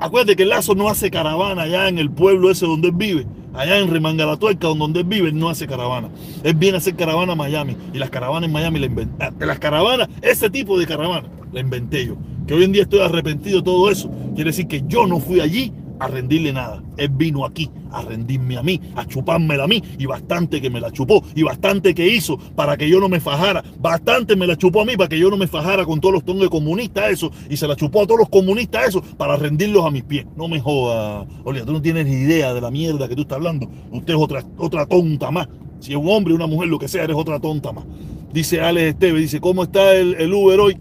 [0.00, 3.26] acuérdate que Lazo no hace caravana allá en el pueblo ese donde él vive
[3.58, 6.08] allá en Remangalatuerca, donde él vive, no hace caravana.
[6.44, 7.76] Él viene a hacer caravana Miami.
[7.92, 9.24] Y las caravanas en Miami la inventé.
[9.24, 12.16] Ah, las caravanas, ese tipo de caravana, la inventé yo.
[12.46, 14.10] Que hoy en día estoy arrepentido de todo eso.
[14.34, 16.82] Quiere decir que yo no fui allí a rendirle nada.
[16.96, 20.80] Él vino aquí a rendirme a mí, a chupármela a mí, y bastante que me
[20.80, 24.56] la chupó, y bastante que hizo para que yo no me fajara, bastante me la
[24.56, 27.30] chupó a mí para que yo no me fajara con todos los de comunistas eso,
[27.48, 30.26] y se la chupó a todos los comunistas eso para rendirlos a mis pies.
[30.36, 33.36] No me joda, Olia, tú no tienes ni idea de la mierda que tú estás
[33.36, 33.68] hablando.
[33.90, 35.48] Usted es otra, otra tonta más.
[35.80, 37.84] Si es un hombre, una mujer, lo que sea, eres otra tonta más.
[38.32, 40.76] Dice Alex Esteve, dice, ¿cómo está el, el Uber hoy?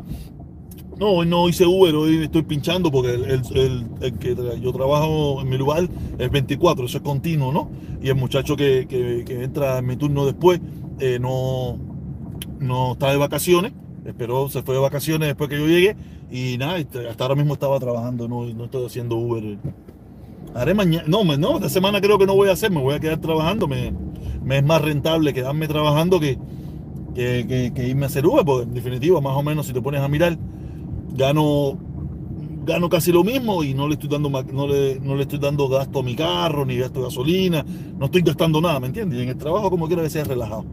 [0.99, 5.55] No, hoy no hice Uber, hoy estoy pinchando porque el, que yo trabajo en mi
[5.55, 7.69] lugar es 24, eso es continuo, ¿no?
[8.01, 8.87] Y el muchacho que,
[9.29, 10.59] entra en mi turno después
[10.99, 11.77] eh, no,
[12.59, 13.73] no está de vacaciones,
[14.05, 15.95] esperó, se fue de vacaciones después que yo llegué
[16.31, 19.59] y nada, este, hasta ahora mismo estaba trabajando, no, no estoy haciendo Uber.
[20.55, 22.99] Haré mañana, no, no, esta semana creo que no voy a hacer, me voy a
[22.99, 23.93] quedar trabajando, me,
[24.43, 26.39] me es más rentable quedarme trabajando que,
[27.13, 30.01] que, que irme a hacer Uber, porque en definitiva, más o menos, si te pones
[30.01, 30.39] a mirar,
[31.17, 31.77] gano,
[32.65, 35.67] gano casi lo mismo y no le estoy dando no le, no le estoy dando
[35.67, 37.65] gasto a mi carro, ni gasto de gasolina,
[37.97, 39.19] no estoy gastando nada, ¿me entiendes?
[39.19, 40.65] Y en el trabajo como quiera que sea relajado.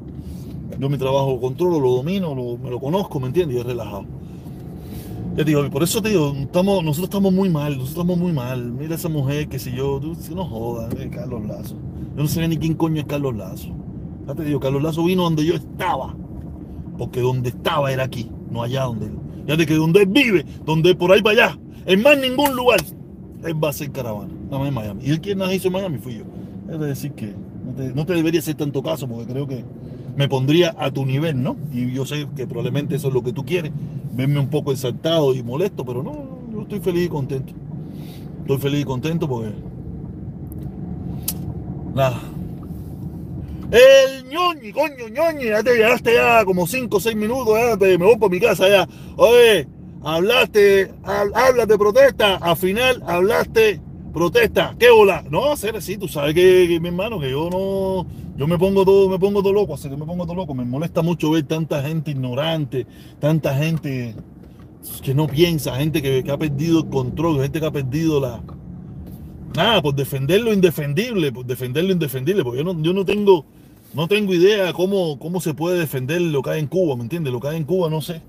[0.79, 3.57] Yo mi trabajo lo controlo, lo domino, me lo conozco, ¿me entiendes?
[3.57, 4.05] Y es relajado.
[5.37, 8.73] Ya digo, por eso te digo, estamos, nosotros estamos muy mal, nosotros estamos muy mal.
[8.73, 11.75] Mira esa mujer que si yo, tú, si no jodas, eh, Carlos Lazo.
[12.17, 13.69] Yo no sé ni quién coño es Carlos Lazo.
[14.27, 16.15] Ya te digo, Carlos Lazo vino donde yo estaba.
[16.99, 19.24] Porque donde estaba era aquí, no allá donde él.
[19.47, 22.81] Ya de que donde él vive, donde por ahí para allá, en más ningún lugar,
[23.45, 25.05] él va a ser caravana, nada más en Miami.
[25.05, 26.25] Y el quien hizo en Miami fui yo.
[26.73, 27.35] Es decir que
[27.95, 29.65] no te, debería hacer tanto caso porque creo que
[30.17, 31.57] me pondría a tu nivel, ¿no?
[31.73, 33.73] Y yo sé que probablemente eso es lo que tú quieres,
[34.15, 36.13] verme un poco exaltado y molesto, pero no,
[36.53, 37.53] yo estoy feliz y contento.
[38.41, 39.53] Estoy feliz y contento porque...
[41.95, 42.21] Nada,
[43.75, 47.99] el ñoñi, coño, ñoñi, ya te llegaste ya como 5 o 6 minutos, ya te,
[47.99, 48.89] me voy para mi casa ya.
[49.17, 49.67] Oye,
[50.03, 53.81] hablaste, hablas de protesta, al final hablaste
[54.13, 55.25] protesta, ¿qué hola?
[55.29, 58.07] No, hacer así, tú sabes que, mi hermano, que yo no,
[58.37, 60.65] yo me pongo todo, me pongo todo loco, así que me pongo todo loco, me
[60.65, 62.87] molesta mucho ver tanta gente ignorante,
[63.19, 64.15] tanta gente
[65.03, 68.41] que no piensa, gente que, que ha perdido el control, gente que ha perdido la,
[69.55, 73.47] nada, por defender lo indefendible, por defender lo indefendible, porque yo no, yo no tengo,
[73.95, 77.33] no tengo idea cómo, cómo se puede defender lo que hay en Cuba, ¿me entiendes?
[77.33, 78.23] Lo que hay en Cuba no sé.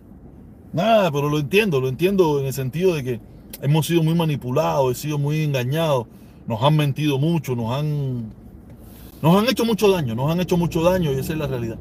[0.73, 3.19] Nada, pero lo entiendo, lo entiendo en el sentido de que
[3.61, 6.07] hemos sido muy manipulados, hemos sido muy engañados,
[6.47, 8.31] nos han mentido mucho, nos han,
[9.21, 11.79] nos han hecho mucho daño, nos han hecho mucho daño y esa es la realidad.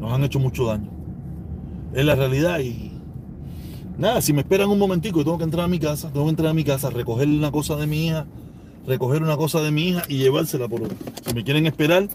[0.00, 0.90] Nos han hecho mucho daño.
[1.94, 2.92] Es la realidad y
[3.98, 6.48] nada, si me esperan un momentico, tengo que entrar a mi casa, tengo que entrar
[6.48, 8.26] a mi casa, recoger una cosa de mi hija,
[8.86, 10.96] recoger una cosa de mi hija y llevársela por otro.
[11.26, 12.08] Si me quieren esperar,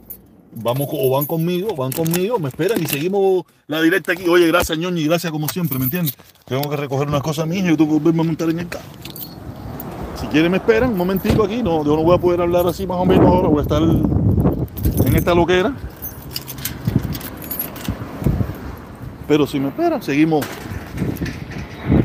[0.53, 4.27] vamos o van conmigo, van conmigo, me esperan y seguimos la directa aquí.
[4.27, 6.15] Oye, gracias ñoñi, gracias como siempre, ¿me entiendes?
[6.45, 8.49] Tengo que recoger una cosa de mi hija y yo tengo que volverme a montar
[8.49, 8.86] en el carro.
[10.19, 12.88] Si quieren me esperan, un momentito aquí, no, yo no voy a poder hablar así
[12.88, 15.75] más o menos ahora, voy a estar en esta loquera.
[19.27, 20.45] Pero si me esperan, seguimos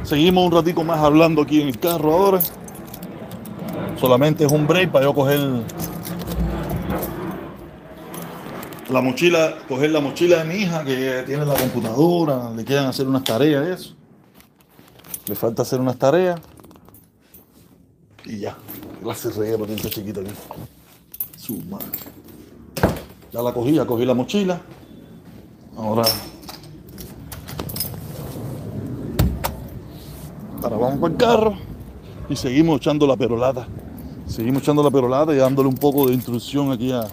[0.03, 2.41] seguimos un ratito más hablando aquí en el carro ahora.
[4.01, 5.41] Solamente es un break para yo coger
[8.91, 13.07] la mochila, coger la mochila de mi hija que tiene la computadora, le quieran hacer
[13.07, 13.95] unas tareas eso.
[15.27, 16.41] Le falta hacer unas tareas.
[18.25, 18.57] Y ya.
[19.03, 20.31] Gracias, Rey, para esta chiquita aquí.
[21.37, 21.87] Su madre.
[23.33, 24.61] Ya la cogí, ya cogí la mochila.
[25.77, 26.03] Ahora.
[30.63, 31.59] Ahora vamos para el carro
[32.29, 33.67] y seguimos echando la perolata.
[34.27, 37.09] Seguimos echando la perolata y dándole un poco de instrucción aquí a,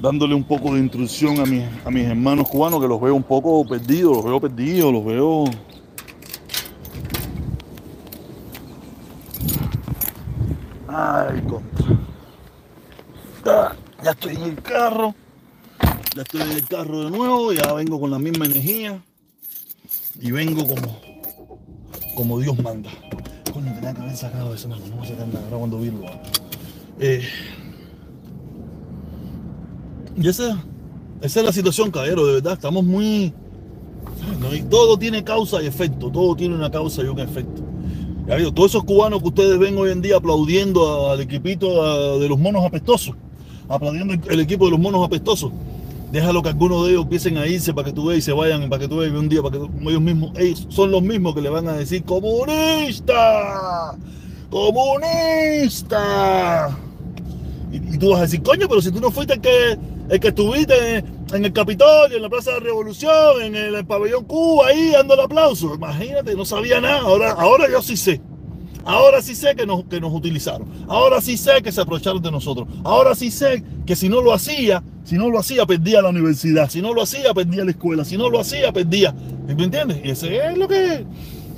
[0.00, 3.22] dándole un poco de instrucción a mis, a mis hermanos cubanos que los veo un
[3.22, 5.44] poco perdidos, los veo perdidos, los veo
[10.92, 12.00] Ay, contra.
[14.02, 15.14] Ya estoy en el carro.
[16.16, 17.52] Ya estoy en el carro de nuevo.
[17.52, 19.00] Ya vengo con la misma energía.
[20.20, 21.00] Y vengo como,
[22.16, 22.90] como Dios manda.
[23.52, 26.22] Coño, tenía que haber sacado eso, no me sacar nada cuando vi el lugar.
[26.98, 27.26] Eh,
[30.20, 30.62] y esa,
[31.22, 32.52] esa es la situación, caballero, de verdad.
[32.52, 33.32] Estamos muy.
[34.70, 36.10] todo tiene causa y efecto.
[36.10, 37.62] Todo tiene una causa y un efecto.
[38.28, 42.38] Ya todos esos cubanos que ustedes ven hoy en día aplaudiendo al equipito de los
[42.38, 43.16] monos apestosos,
[43.68, 45.50] aplaudiendo el equipo de los monos apestosos,
[46.12, 48.68] déjalo que algunos de ellos empiecen a irse para que tú veas y se vayan,
[48.68, 51.40] para que tú veas un día, para que ellos mismos, ellos son los mismos que
[51.40, 53.96] le van a decir comunista,
[54.48, 55.58] comunista.
[57.72, 59.78] Y, tú vas a decir, coño, pero si tú no fuiste el que,
[60.10, 64.24] el que estuviste en, el Capitolio, en la Plaza de la Revolución, en el, pabellón
[64.24, 65.72] Cuba, ahí dando el aplauso.
[65.72, 67.02] Imagínate, no sabía nada.
[67.02, 68.20] Ahora, ahora yo sí sé.
[68.84, 70.66] Ahora sí sé que nos, que nos utilizaron.
[70.88, 72.66] Ahora sí sé que se aprovecharon de nosotros.
[72.82, 76.68] Ahora sí sé que si no lo hacía, si no lo hacía, perdía la universidad.
[76.68, 78.04] Si no lo hacía, perdía la escuela.
[78.04, 79.14] Si no lo hacía, perdía.
[79.46, 80.00] ¿Me entiendes?
[80.02, 81.04] Y ese es lo que,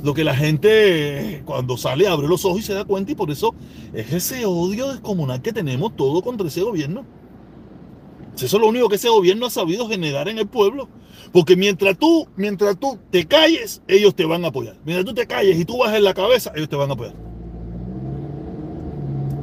[0.02, 3.30] lo que la gente cuando sale abre los ojos y se da cuenta y por
[3.30, 3.54] eso
[3.94, 7.06] es ese odio descomunal que tenemos todo contra ese gobierno.
[8.36, 10.88] Eso es lo único que ese gobierno ha sabido generar en el pueblo.
[11.32, 14.76] Porque mientras tú, mientras tú te calles, ellos te van a apoyar.
[14.84, 17.14] Mientras tú te calles y tú bajes la cabeza, ellos te van a apoyar.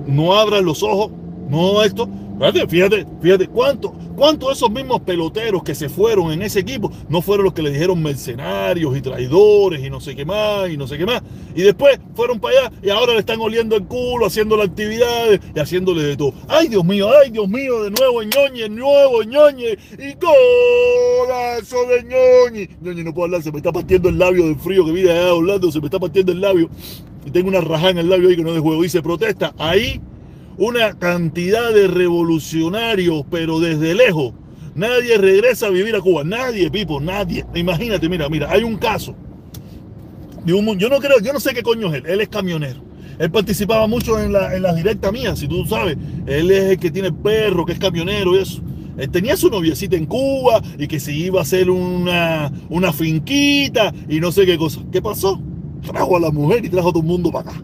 [0.05, 1.11] No abras los ojos,
[1.49, 2.09] no esto.
[2.39, 6.89] Fíjate, fíjate, fíjate, ¿cuánto, ¿cuántos de esos mismos peloteros que se fueron en ese equipo
[7.09, 10.77] no fueron los que le dijeron mercenarios y traidores y no sé qué más y
[10.77, 11.21] no sé qué más?
[11.53, 15.41] Y después fueron para allá y ahora le están oliendo el culo, haciendo las actividades
[15.53, 16.33] y haciéndole de todo.
[16.47, 22.69] Ay, Dios mío, ay, Dios mío, de nuevo ñoñe, nuevo ñoñe y golazo de ñoñe.
[22.81, 25.31] ñoñe, no puedo hablar, se me está partiendo el labio del frío que viene allá
[25.31, 26.69] hablando, se me está partiendo el labio
[27.25, 29.53] y tengo una rajada en el labio ahí que no de juego y se protesta.
[29.57, 29.99] Ahí
[30.59, 34.33] una cantidad de revolucionarios, pero desde lejos.
[34.75, 36.23] Nadie regresa a vivir a Cuba.
[36.25, 37.45] Nadie, Pipo, nadie.
[37.55, 39.15] Imagínate, mira, mira, hay un caso.
[40.45, 42.03] yo no creo, yo no sé qué coño es él.
[42.07, 42.81] Él es camionero.
[43.19, 45.97] Él participaba mucho en, la, en las directas mías, si tú sabes.
[46.27, 48.61] Él es el que tiene perro, que es camionero y eso.
[48.97, 53.93] Él tenía su noviecita en Cuba y que se iba a hacer una, una finquita
[54.09, 54.81] y no sé qué cosa.
[54.91, 55.41] ¿Qué pasó?
[55.85, 57.63] Trajo a la mujer y trajo a todo el mundo para acá.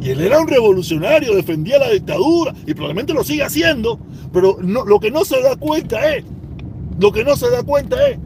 [0.00, 3.98] Y él era un revolucionario, defendía la dictadura y probablemente lo sigue haciendo,
[4.32, 6.24] pero lo que no se da cuenta es,
[6.98, 8.18] lo que no se da cuenta es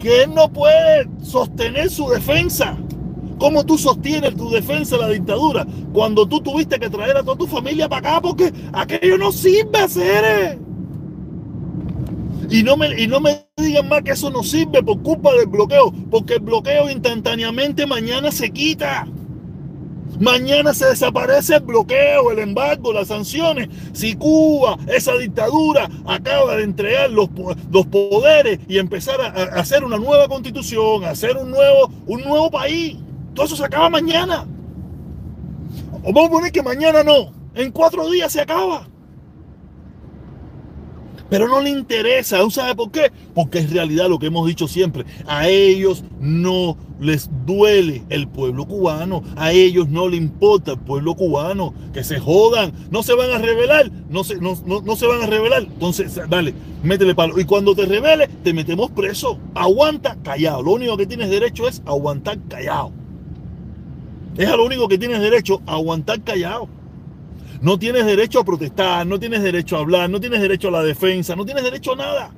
[0.00, 2.76] que él no puede sostener su defensa.
[3.38, 7.38] ¿Cómo tú sostienes tu defensa de la dictadura cuando tú tuviste que traer a toda
[7.38, 8.20] tu familia para acá?
[8.20, 10.58] Porque aquello no sirve hacer.
[12.50, 15.46] Y no, me, y no me digan más que eso no sirve por culpa del
[15.46, 19.06] bloqueo, porque el bloqueo instantáneamente mañana se quita.
[20.22, 23.68] Mañana se desaparece el bloqueo, el embargo, las sanciones.
[23.92, 27.28] Si Cuba, esa dictadura, acaba de entregar los,
[27.72, 32.52] los poderes y empezar a, hacer una nueva constitución, a hacer un nuevo, un nuevo
[32.52, 32.98] país,
[33.34, 34.46] todo eso se acaba mañana.
[36.04, 38.86] O vamos a poner que mañana no, en cuatro días se acaba.
[41.28, 43.10] Pero no le interesa, ¿sabe por qué?
[43.34, 45.04] Porque es realidad lo que hemos dicho siempre.
[45.26, 51.14] A ellos no les duele el pueblo cubano, a ellos no le importa el pueblo
[51.14, 55.22] cubano, que se jodan, no se van a rebelar, no se, no, no, se van
[55.22, 55.62] a rebelar.
[55.62, 57.38] Entonces, dale, métele palo.
[57.38, 59.38] Y cuando te rebeles, te metemos preso.
[59.54, 60.62] Aguanta callado.
[60.62, 62.92] Lo único que tienes derecho es aguantar callado.
[64.36, 66.68] Es a lo único que tienes derecho, aguantar callado.
[67.60, 70.82] No tienes derecho a protestar, no tienes derecho a hablar, no tienes derecho a la
[70.82, 72.34] defensa, no tienes derecho a nada.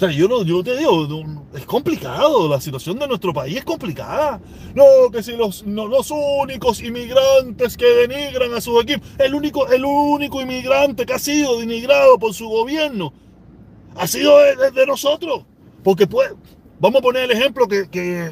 [0.00, 1.06] O sea, yo, no, yo te digo,
[1.54, 4.40] es complicado, la situación de nuestro país es complicada.
[4.74, 9.84] No, que si los, los únicos inmigrantes que denigran a sus equipos, el único, el
[9.84, 13.12] único inmigrante que ha sido denigrado por su gobierno,
[13.94, 15.44] ha sido de, nosotros.
[15.84, 16.32] Porque pues,
[16.78, 18.30] vamos a poner el ejemplo que, que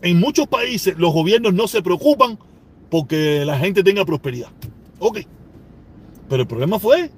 [0.00, 2.38] en muchos países los gobiernos no se preocupan
[2.88, 4.48] porque la gente tenga prosperidad.
[4.98, 5.18] Ok.
[6.30, 7.10] Pero el problema fue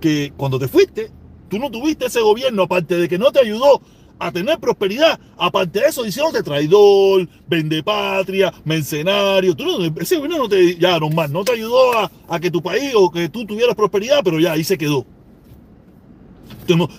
[0.00, 1.10] que cuando te fuiste,
[1.52, 3.82] tú no tuviste ese gobierno, aparte de que no te ayudó
[4.18, 9.54] a tener prosperidad, aparte de eso, de traidor, vende patria, mercenario.
[9.54, 9.66] Tú
[10.00, 11.92] ese gobierno no te, ya, normal, no te ayudó
[12.26, 15.04] a que tu país o que tú tuvieras prosperidad, pero ya ahí se quedó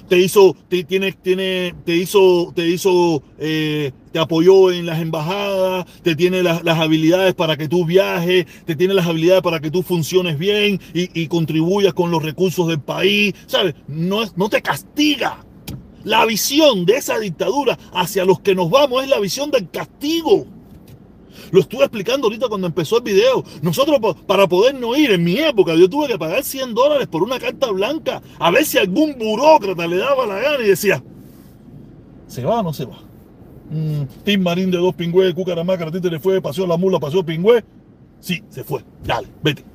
[0.08, 5.86] te hizo, te, tiene, tiene, te hizo, te hizo, eh, te apoyó en las embajadas,
[6.02, 9.84] te tiene las, habilidades para que tú viajes, te tiene las habilidades para que tú
[9.84, 13.76] funciones bien y, contribuyas con los recursos del país, ¿sabes?
[13.88, 15.44] No, no te castiga.
[16.04, 20.46] La visión de esa dictadura hacia los que nos vamos es la visión del castigo.
[21.52, 23.44] Lo estuve explicando ahorita cuando empezó el video.
[23.62, 27.24] Nosotros para poder no ir, en mi época, yo tuve que pagar 100 dólares por
[27.24, 31.04] una carta blanca a ver si algún burócrata le daba la gana y decía,
[32.28, 33.00] ¿se va o no se va?
[33.70, 37.64] Mm, Tim Marín de dos pingües, Cucaramaca, ti le fue, pasó la mula, pasó pingüe.
[38.20, 38.84] Sí, se fue.
[39.04, 39.66] Dale, vete.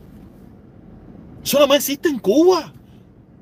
[1.43, 2.73] Eso no existe en Cuba.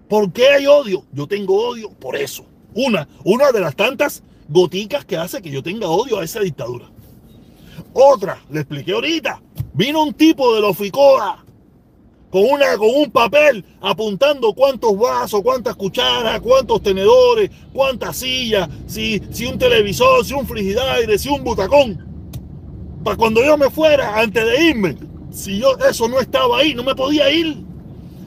[0.08, 1.04] ¿Por qué hay odio?
[1.12, 2.44] Yo tengo odio por eso.
[2.74, 6.90] Una, una de las tantas goticas que hace que yo tenga odio a esa dictadura.
[7.92, 9.40] Otra, le expliqué ahorita,
[9.74, 11.44] vino un tipo de la FICOA
[12.30, 19.22] con, una, con un papel apuntando cuántos vasos, cuántas cucharas, cuántos tenedores, cuántas sillas, si,
[19.30, 22.04] si un televisor, si un frigidaire, si un butacón.
[23.04, 24.96] Para cuando yo me fuera, antes de irme,
[25.30, 27.64] si yo eso no estaba ahí, no me podía ir.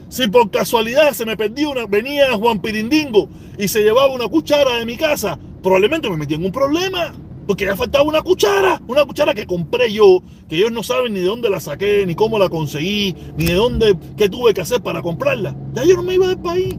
[0.08, 3.28] Si por casualidad se me perdía una, venía Juan Pirindingo
[3.58, 7.14] y se llevaba una cuchara de mi casa, probablemente me metía en un problema.
[7.50, 11.18] Porque ya faltaba una cuchara, una cuchara que compré yo, que ellos no saben ni
[11.18, 14.80] de dónde la saqué, ni cómo la conseguí, ni de dónde, qué tuve que hacer
[14.80, 15.56] para comprarla.
[15.72, 16.76] Ya yo no me iba del país.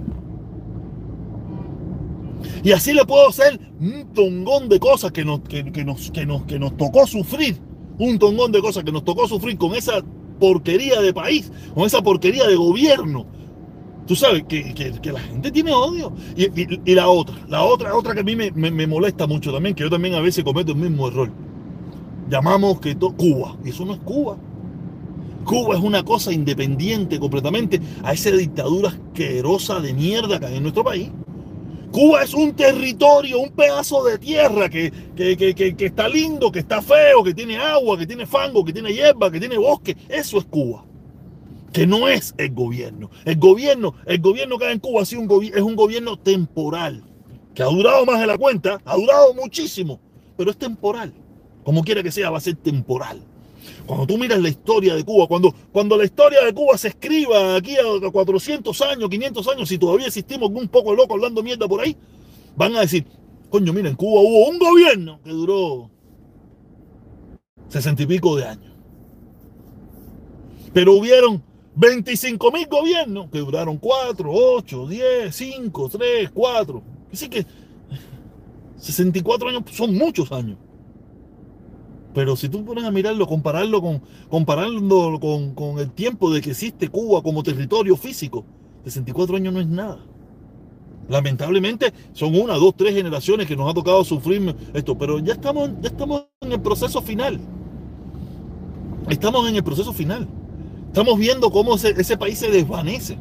[2.63, 6.43] Y así le puedo hacer un tongón de cosas que nos, que, nos, que, nos,
[6.43, 7.57] que nos tocó sufrir.
[7.99, 10.01] Un tongón de cosas que nos tocó sufrir con esa
[10.39, 13.25] porquería de país, con esa porquería de gobierno.
[14.11, 16.11] Tú sabes que, que, la gente tiene odio.
[16.35, 19.73] Y, y, la otra, la otra, otra que a mí me, me, molesta mucho también,
[19.73, 21.31] que yo también a veces cometo el mismo error.
[22.29, 24.35] Llamamos que todo Cuba, y eso no es Cuba.
[25.45, 30.63] Cuba es una cosa independiente completamente a esa dictadura asquerosa de mierda que hay en
[30.63, 31.09] nuestro país.
[31.93, 37.23] Cuba es un territorio, un pedazo de tierra que, que, está lindo, que está feo,
[37.23, 39.95] que tiene agua, que tiene fango, que tiene hierba, que tiene bosque.
[40.09, 40.83] Eso es Cuba.
[41.71, 43.09] Que no es el gobierno.
[43.25, 47.03] El gobierno, el gobierno que hay en Cuba es un, es un gobierno temporal.
[47.53, 49.99] Que ha durado más de la cuenta, ha durado muchísimo,
[50.37, 51.13] pero es temporal.
[51.63, 53.21] Como quiera que sea, va a ser temporal.
[53.85, 57.55] Cuando tú miras la historia de Cuba, cuando, cuando la historia de Cuba se escriba
[57.55, 61.81] aquí a 400 años, 500 años, si todavía existimos un poco loco hablando mierda por
[61.81, 61.95] ahí,
[62.55, 63.05] van a decir,
[63.49, 65.89] coño, mira, en Cuba hubo un gobierno que duró
[67.67, 68.73] 60 y pico de años.
[70.73, 71.43] Pero hubieron
[71.75, 76.83] 25 mil gobiernos que duraron 4, 8, 10, 5, 3, 4.
[77.13, 77.45] Así que
[78.77, 80.57] 64 años son muchos años.
[82.13, 86.51] Pero si tú pones a mirarlo, compararlo con, compararlo con, con el tiempo de que
[86.51, 88.45] existe Cuba como territorio físico,
[88.83, 89.99] 64 años no es nada.
[91.07, 95.69] Lamentablemente son una, dos, tres generaciones que nos ha tocado sufrir esto, pero ya estamos,
[95.81, 97.39] ya estamos en el proceso final.
[99.09, 100.27] Estamos en el proceso final.
[100.91, 103.17] Estamos viendo cómo ese país se desvanece.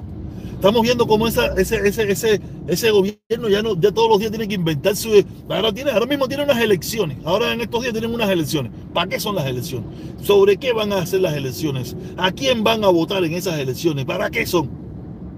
[0.54, 5.24] Estamos viendo cómo ese gobierno ya, no, ya todos los días tiene que inventar su...
[5.48, 7.18] Ahora, tiene, ahora mismo tiene unas elecciones.
[7.24, 8.72] Ahora en estos días tienen unas elecciones.
[8.92, 9.88] ¿Para qué son las elecciones?
[10.20, 11.96] ¿Sobre qué van a hacer las elecciones?
[12.16, 14.04] ¿A quién van a votar en esas elecciones?
[14.04, 14.68] ¿Para qué son?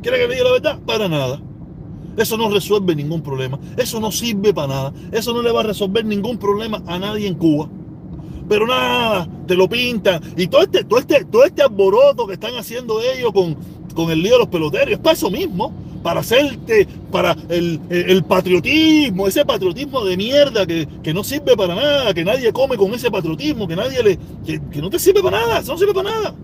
[0.00, 0.80] ¿Quiere que le diga la verdad?
[0.86, 1.38] Para nada.
[2.16, 3.60] Eso no resuelve ningún problema.
[3.76, 4.94] Eso no sirve para nada.
[5.12, 7.68] Eso no le va a resolver ningún problema a nadie en Cuba.
[8.48, 10.20] Pero nada, te lo pintan.
[10.36, 13.56] Y todo este, todo este, todo este alboroto que están haciendo ellos con,
[13.94, 14.92] con el lío de los peloteros.
[14.92, 15.72] Es para eso mismo,
[16.02, 22.24] para hacerte, para el, patriotismo, ese patriotismo de mierda que, no sirve para nada, que
[22.24, 25.72] nadie come con ese patriotismo, que nadie le, que, no te sirve para nada, eso
[25.72, 26.34] no sirve para nada.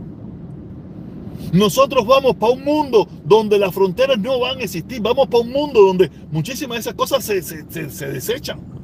[1.53, 5.51] Nosotros vamos para un mundo donde las fronteras no van a existir, vamos para un
[5.51, 8.78] mundo donde muchísimas de esas cosas se, se desechan.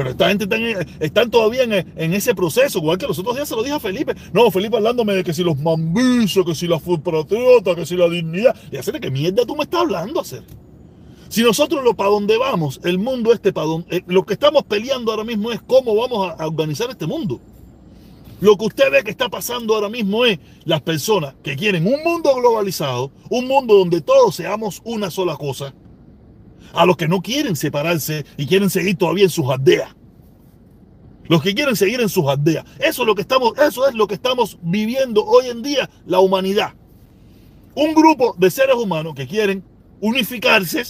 [0.00, 0.48] Pero esta gente
[0.98, 4.14] están, todavía en, ese proceso, igual que los otros días se lo dije a Felipe.
[4.32, 8.08] No, Felipe hablándome de que si los mambisos, que si la patriota, que si la
[8.08, 8.56] dignidad.
[8.72, 10.42] Y hacer qué mierda tú me estás hablando hacer.
[11.28, 14.62] Si nosotros lo para dónde vamos, el mundo este para donde, eh, lo que estamos
[14.62, 17.38] peleando ahora mismo es cómo vamos a, a organizar este mundo.
[18.40, 22.02] Lo que usted ve que está pasando ahora mismo es las personas que quieren un
[22.02, 25.74] mundo globalizado, un mundo donde todos seamos una sola cosa,
[26.72, 29.94] a los que no quieren separarse y quieren seguir todavía en sus aldeas.
[31.24, 32.64] Los que quieren seguir en sus aldeas.
[32.78, 36.18] Eso es lo que estamos, eso es lo que estamos viviendo hoy en día, la
[36.18, 36.74] humanidad.
[37.74, 39.62] Un grupo de seres humanos que quieren
[40.00, 40.82] unificarse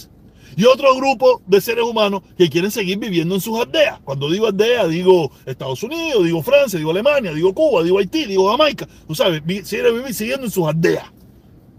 [0.55, 3.99] y otro grupo de seres humanos que quieren seguir viviendo en sus aldeas.
[4.03, 8.49] Cuando digo aldea, digo Estados Unidos, digo Francia, digo Alemania, digo Cuba, digo Haití, digo
[8.49, 8.87] Jamaica.
[9.07, 11.05] Tú sabes, quieren vivir siguiendo en sus aldeas.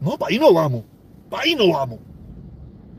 [0.01, 0.85] No, para ahí no vamos.
[1.29, 1.99] Para ahí no vamos.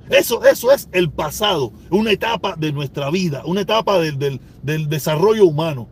[0.10, 5.88] Eso, eso es el pasado, una etapa de nuestra vida, una etapa del, desarrollo humano.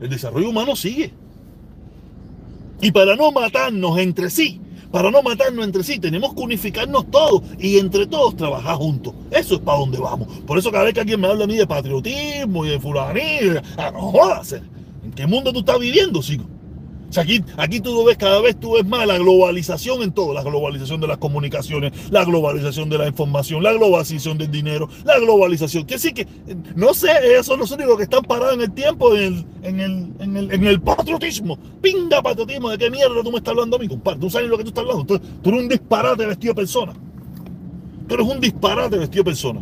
[0.00, 1.12] El desarrollo humano sigue.
[2.80, 4.60] Y para no matarnos entre sí,
[4.90, 9.14] para no matarnos entre sí, tenemos que unificarnos todos y entre todos trabajar juntos.
[9.30, 10.28] Eso es para donde vamos.
[10.46, 13.62] Por eso cada vez que alguien me habla a mí de patriotismo y de fulanía,
[13.76, 16.44] ah, no jodas, ¿En qué mundo tú estás viviendo, chico?
[17.18, 21.00] Aquí, aquí tú ves, cada vez tú ves más la globalización en todo, la globalización
[21.00, 25.86] de las comunicaciones, la globalización de la información, la globalización del dinero, la globalización.
[25.86, 26.26] Que sí que,
[26.74, 29.80] no sé, esos son los únicos que están parados en el tiempo, en el, en
[29.80, 31.58] el, en el, en el patriotismo.
[31.80, 34.20] Pinga patriotismo, ¿de qué mierda tú me estás hablando a mí, compadre?
[34.20, 35.04] Tú sabes lo que tú estás hablando.
[35.04, 36.92] Tú, tú eres un disparate vestido de persona.
[38.06, 39.60] Tú eres un disparate vestido de persona.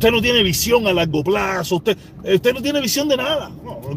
[0.00, 1.94] Usted no tiene visión a largo plazo, usted,
[2.24, 3.50] usted no tiene visión de nada.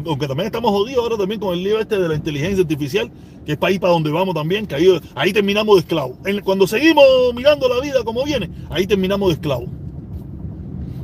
[0.04, 3.10] aunque también estamos jodidos ahora también con el lío este de la inteligencia artificial,
[3.46, 4.74] que es para ahí para donde vamos también, que
[5.14, 6.18] ahí, terminamos de esclavos.
[6.44, 7.02] Cuando seguimos
[7.34, 9.70] mirando la vida como viene, ahí terminamos de esclavos.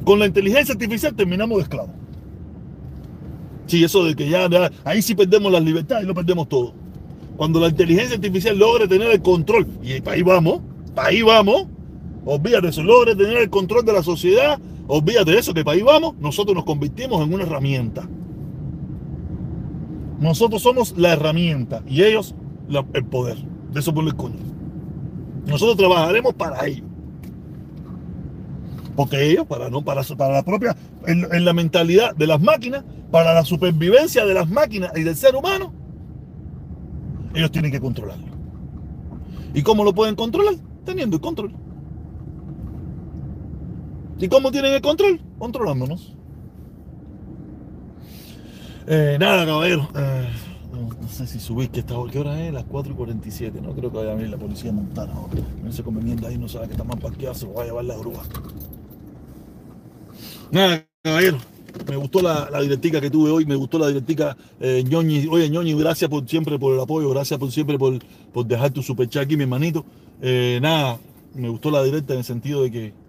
[0.04, 1.92] Con la inteligencia artificial terminamos de esclavos.
[3.68, 4.50] Sí, eso de que ya,
[4.84, 6.74] ahí sí perdemos las libertades lo perdemos todo.
[7.38, 10.60] Cuando la inteligencia artificial logre tener el control, y para ahí vamos,
[10.94, 11.68] para ahí vamos,
[12.26, 14.60] olvídate eso, logre tener el control de la sociedad,
[14.92, 18.08] Olvídate de eso, que para ahí vamos, nosotros nos convertimos en una herramienta.
[20.18, 22.34] Nosotros somos la herramienta y ellos
[22.92, 23.38] el poder.
[23.72, 24.40] De eso por el coño.
[25.46, 26.88] Nosotros trabajaremos para ellos.
[28.96, 30.76] Porque ellos, para, no, para, para la propia,
[31.06, 35.36] en, la mentalidad de las máquinas, para la supervivencia de las máquinas y del ser
[35.36, 35.72] humano,
[37.32, 38.26] ellos tienen que controlarlo.
[39.54, 40.54] ¿Y cómo lo pueden controlar?
[40.84, 41.52] Teniendo el control.
[44.20, 45.18] ¿Y cómo tienen el control?
[45.38, 46.14] Controlándonos.
[48.86, 49.88] Eh, nada, caballero.
[49.96, 50.28] Eh,
[50.72, 51.94] no, sé si subís que está.
[52.10, 52.52] ¿Qué hora es?
[52.52, 53.60] Las 4 y 47.
[53.62, 55.40] No creo que vaya a venir la policía montada ahora.
[55.64, 57.84] No se conveniente ahí, no sabe que está más parqueado, se lo va a llevar
[57.84, 58.22] la grúa.
[60.50, 61.38] Nada, caballero.
[61.88, 65.28] Me gustó la, la directica que tuve hoy, me gustó la directica eh, ñoñi.
[65.28, 67.98] Oye, ñoñi, gracias por siempre por el apoyo, gracias por siempre por,
[68.32, 69.86] por dejar tu superchat aquí, mi hermanito.
[70.20, 70.98] Eh, nada,
[71.34, 72.99] me gustó la directa en el sentido de que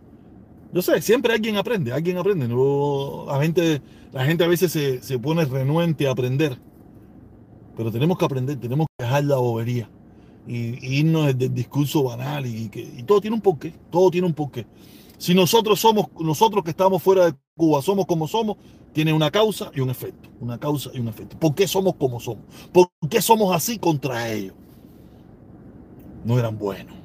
[0.74, 2.47] yo sé, siempre alguien aprende, alguien aprende.
[2.47, 3.82] No, la, gente,
[4.13, 6.57] la gente a veces se, pone renuente a aprender.
[7.76, 9.89] Pero tenemos que aprender, tenemos que dejar la bobería
[10.47, 14.34] y, irnos del discurso banal y, que, y todo tiene un porqué, todo tiene un
[14.34, 14.65] porqué.
[15.17, 18.57] Si nosotros somos, nosotros que estamos fuera de Cuba, somos como somos,
[18.93, 21.38] tiene una causa y un efecto, una causa y un efecto.
[21.38, 22.43] ¿Por qué somos como somos?
[22.72, 24.55] ¿Por qué somos así contra ellos?
[26.26, 27.01] No eran buenos.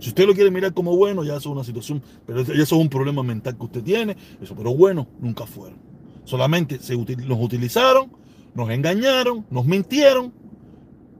[0.00, 2.72] Si usted lo quiere mirar como bueno, ya eso es una situación, pero eso es
[2.72, 5.78] un problema mental que usted tiene, eso, pero bueno, nunca fueron.
[6.24, 8.10] Solamente se nos utilizaron,
[8.54, 10.32] nos engañaron, nos mintieron.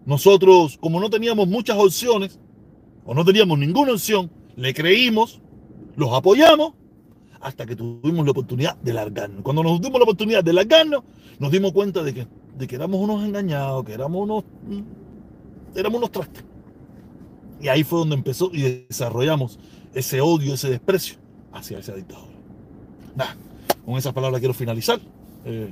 [0.06, 2.38] Nosotros, como no teníamos muchas opciones,
[3.04, 5.42] o no teníamos ninguna opción, le creímos,
[5.96, 6.72] los apoyamos,
[7.40, 9.42] hasta que tuvimos la oportunidad de largarnos.
[9.42, 11.04] Cuando nos tuvimos la oportunidad de largarnos,
[11.38, 12.26] nos dimos cuenta de que,
[12.56, 14.44] de que éramos unos engañados, que éramos unos,
[15.74, 16.44] éramos unos trastes.
[17.60, 19.58] Y ahí fue donde empezó y desarrollamos
[19.94, 21.16] ese odio, ese desprecio
[21.52, 22.28] hacia ese dictador.
[23.14, 23.36] Nada,
[23.84, 25.00] con esas palabras quiero finalizar.
[25.44, 25.70] Eh,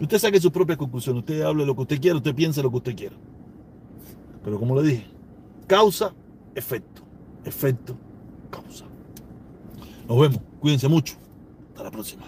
[0.00, 2.76] usted saque sus propias conclusiones, usted hable lo que usted quiera, usted piense lo que
[2.76, 3.16] usted quiera.
[4.42, 5.06] Pero como le dije,
[5.66, 6.14] causa,
[6.54, 7.02] efecto,
[7.44, 7.96] efecto,
[8.50, 8.86] causa.
[10.08, 11.14] Nos vemos, cuídense mucho.
[11.70, 12.24] Hasta la próxima.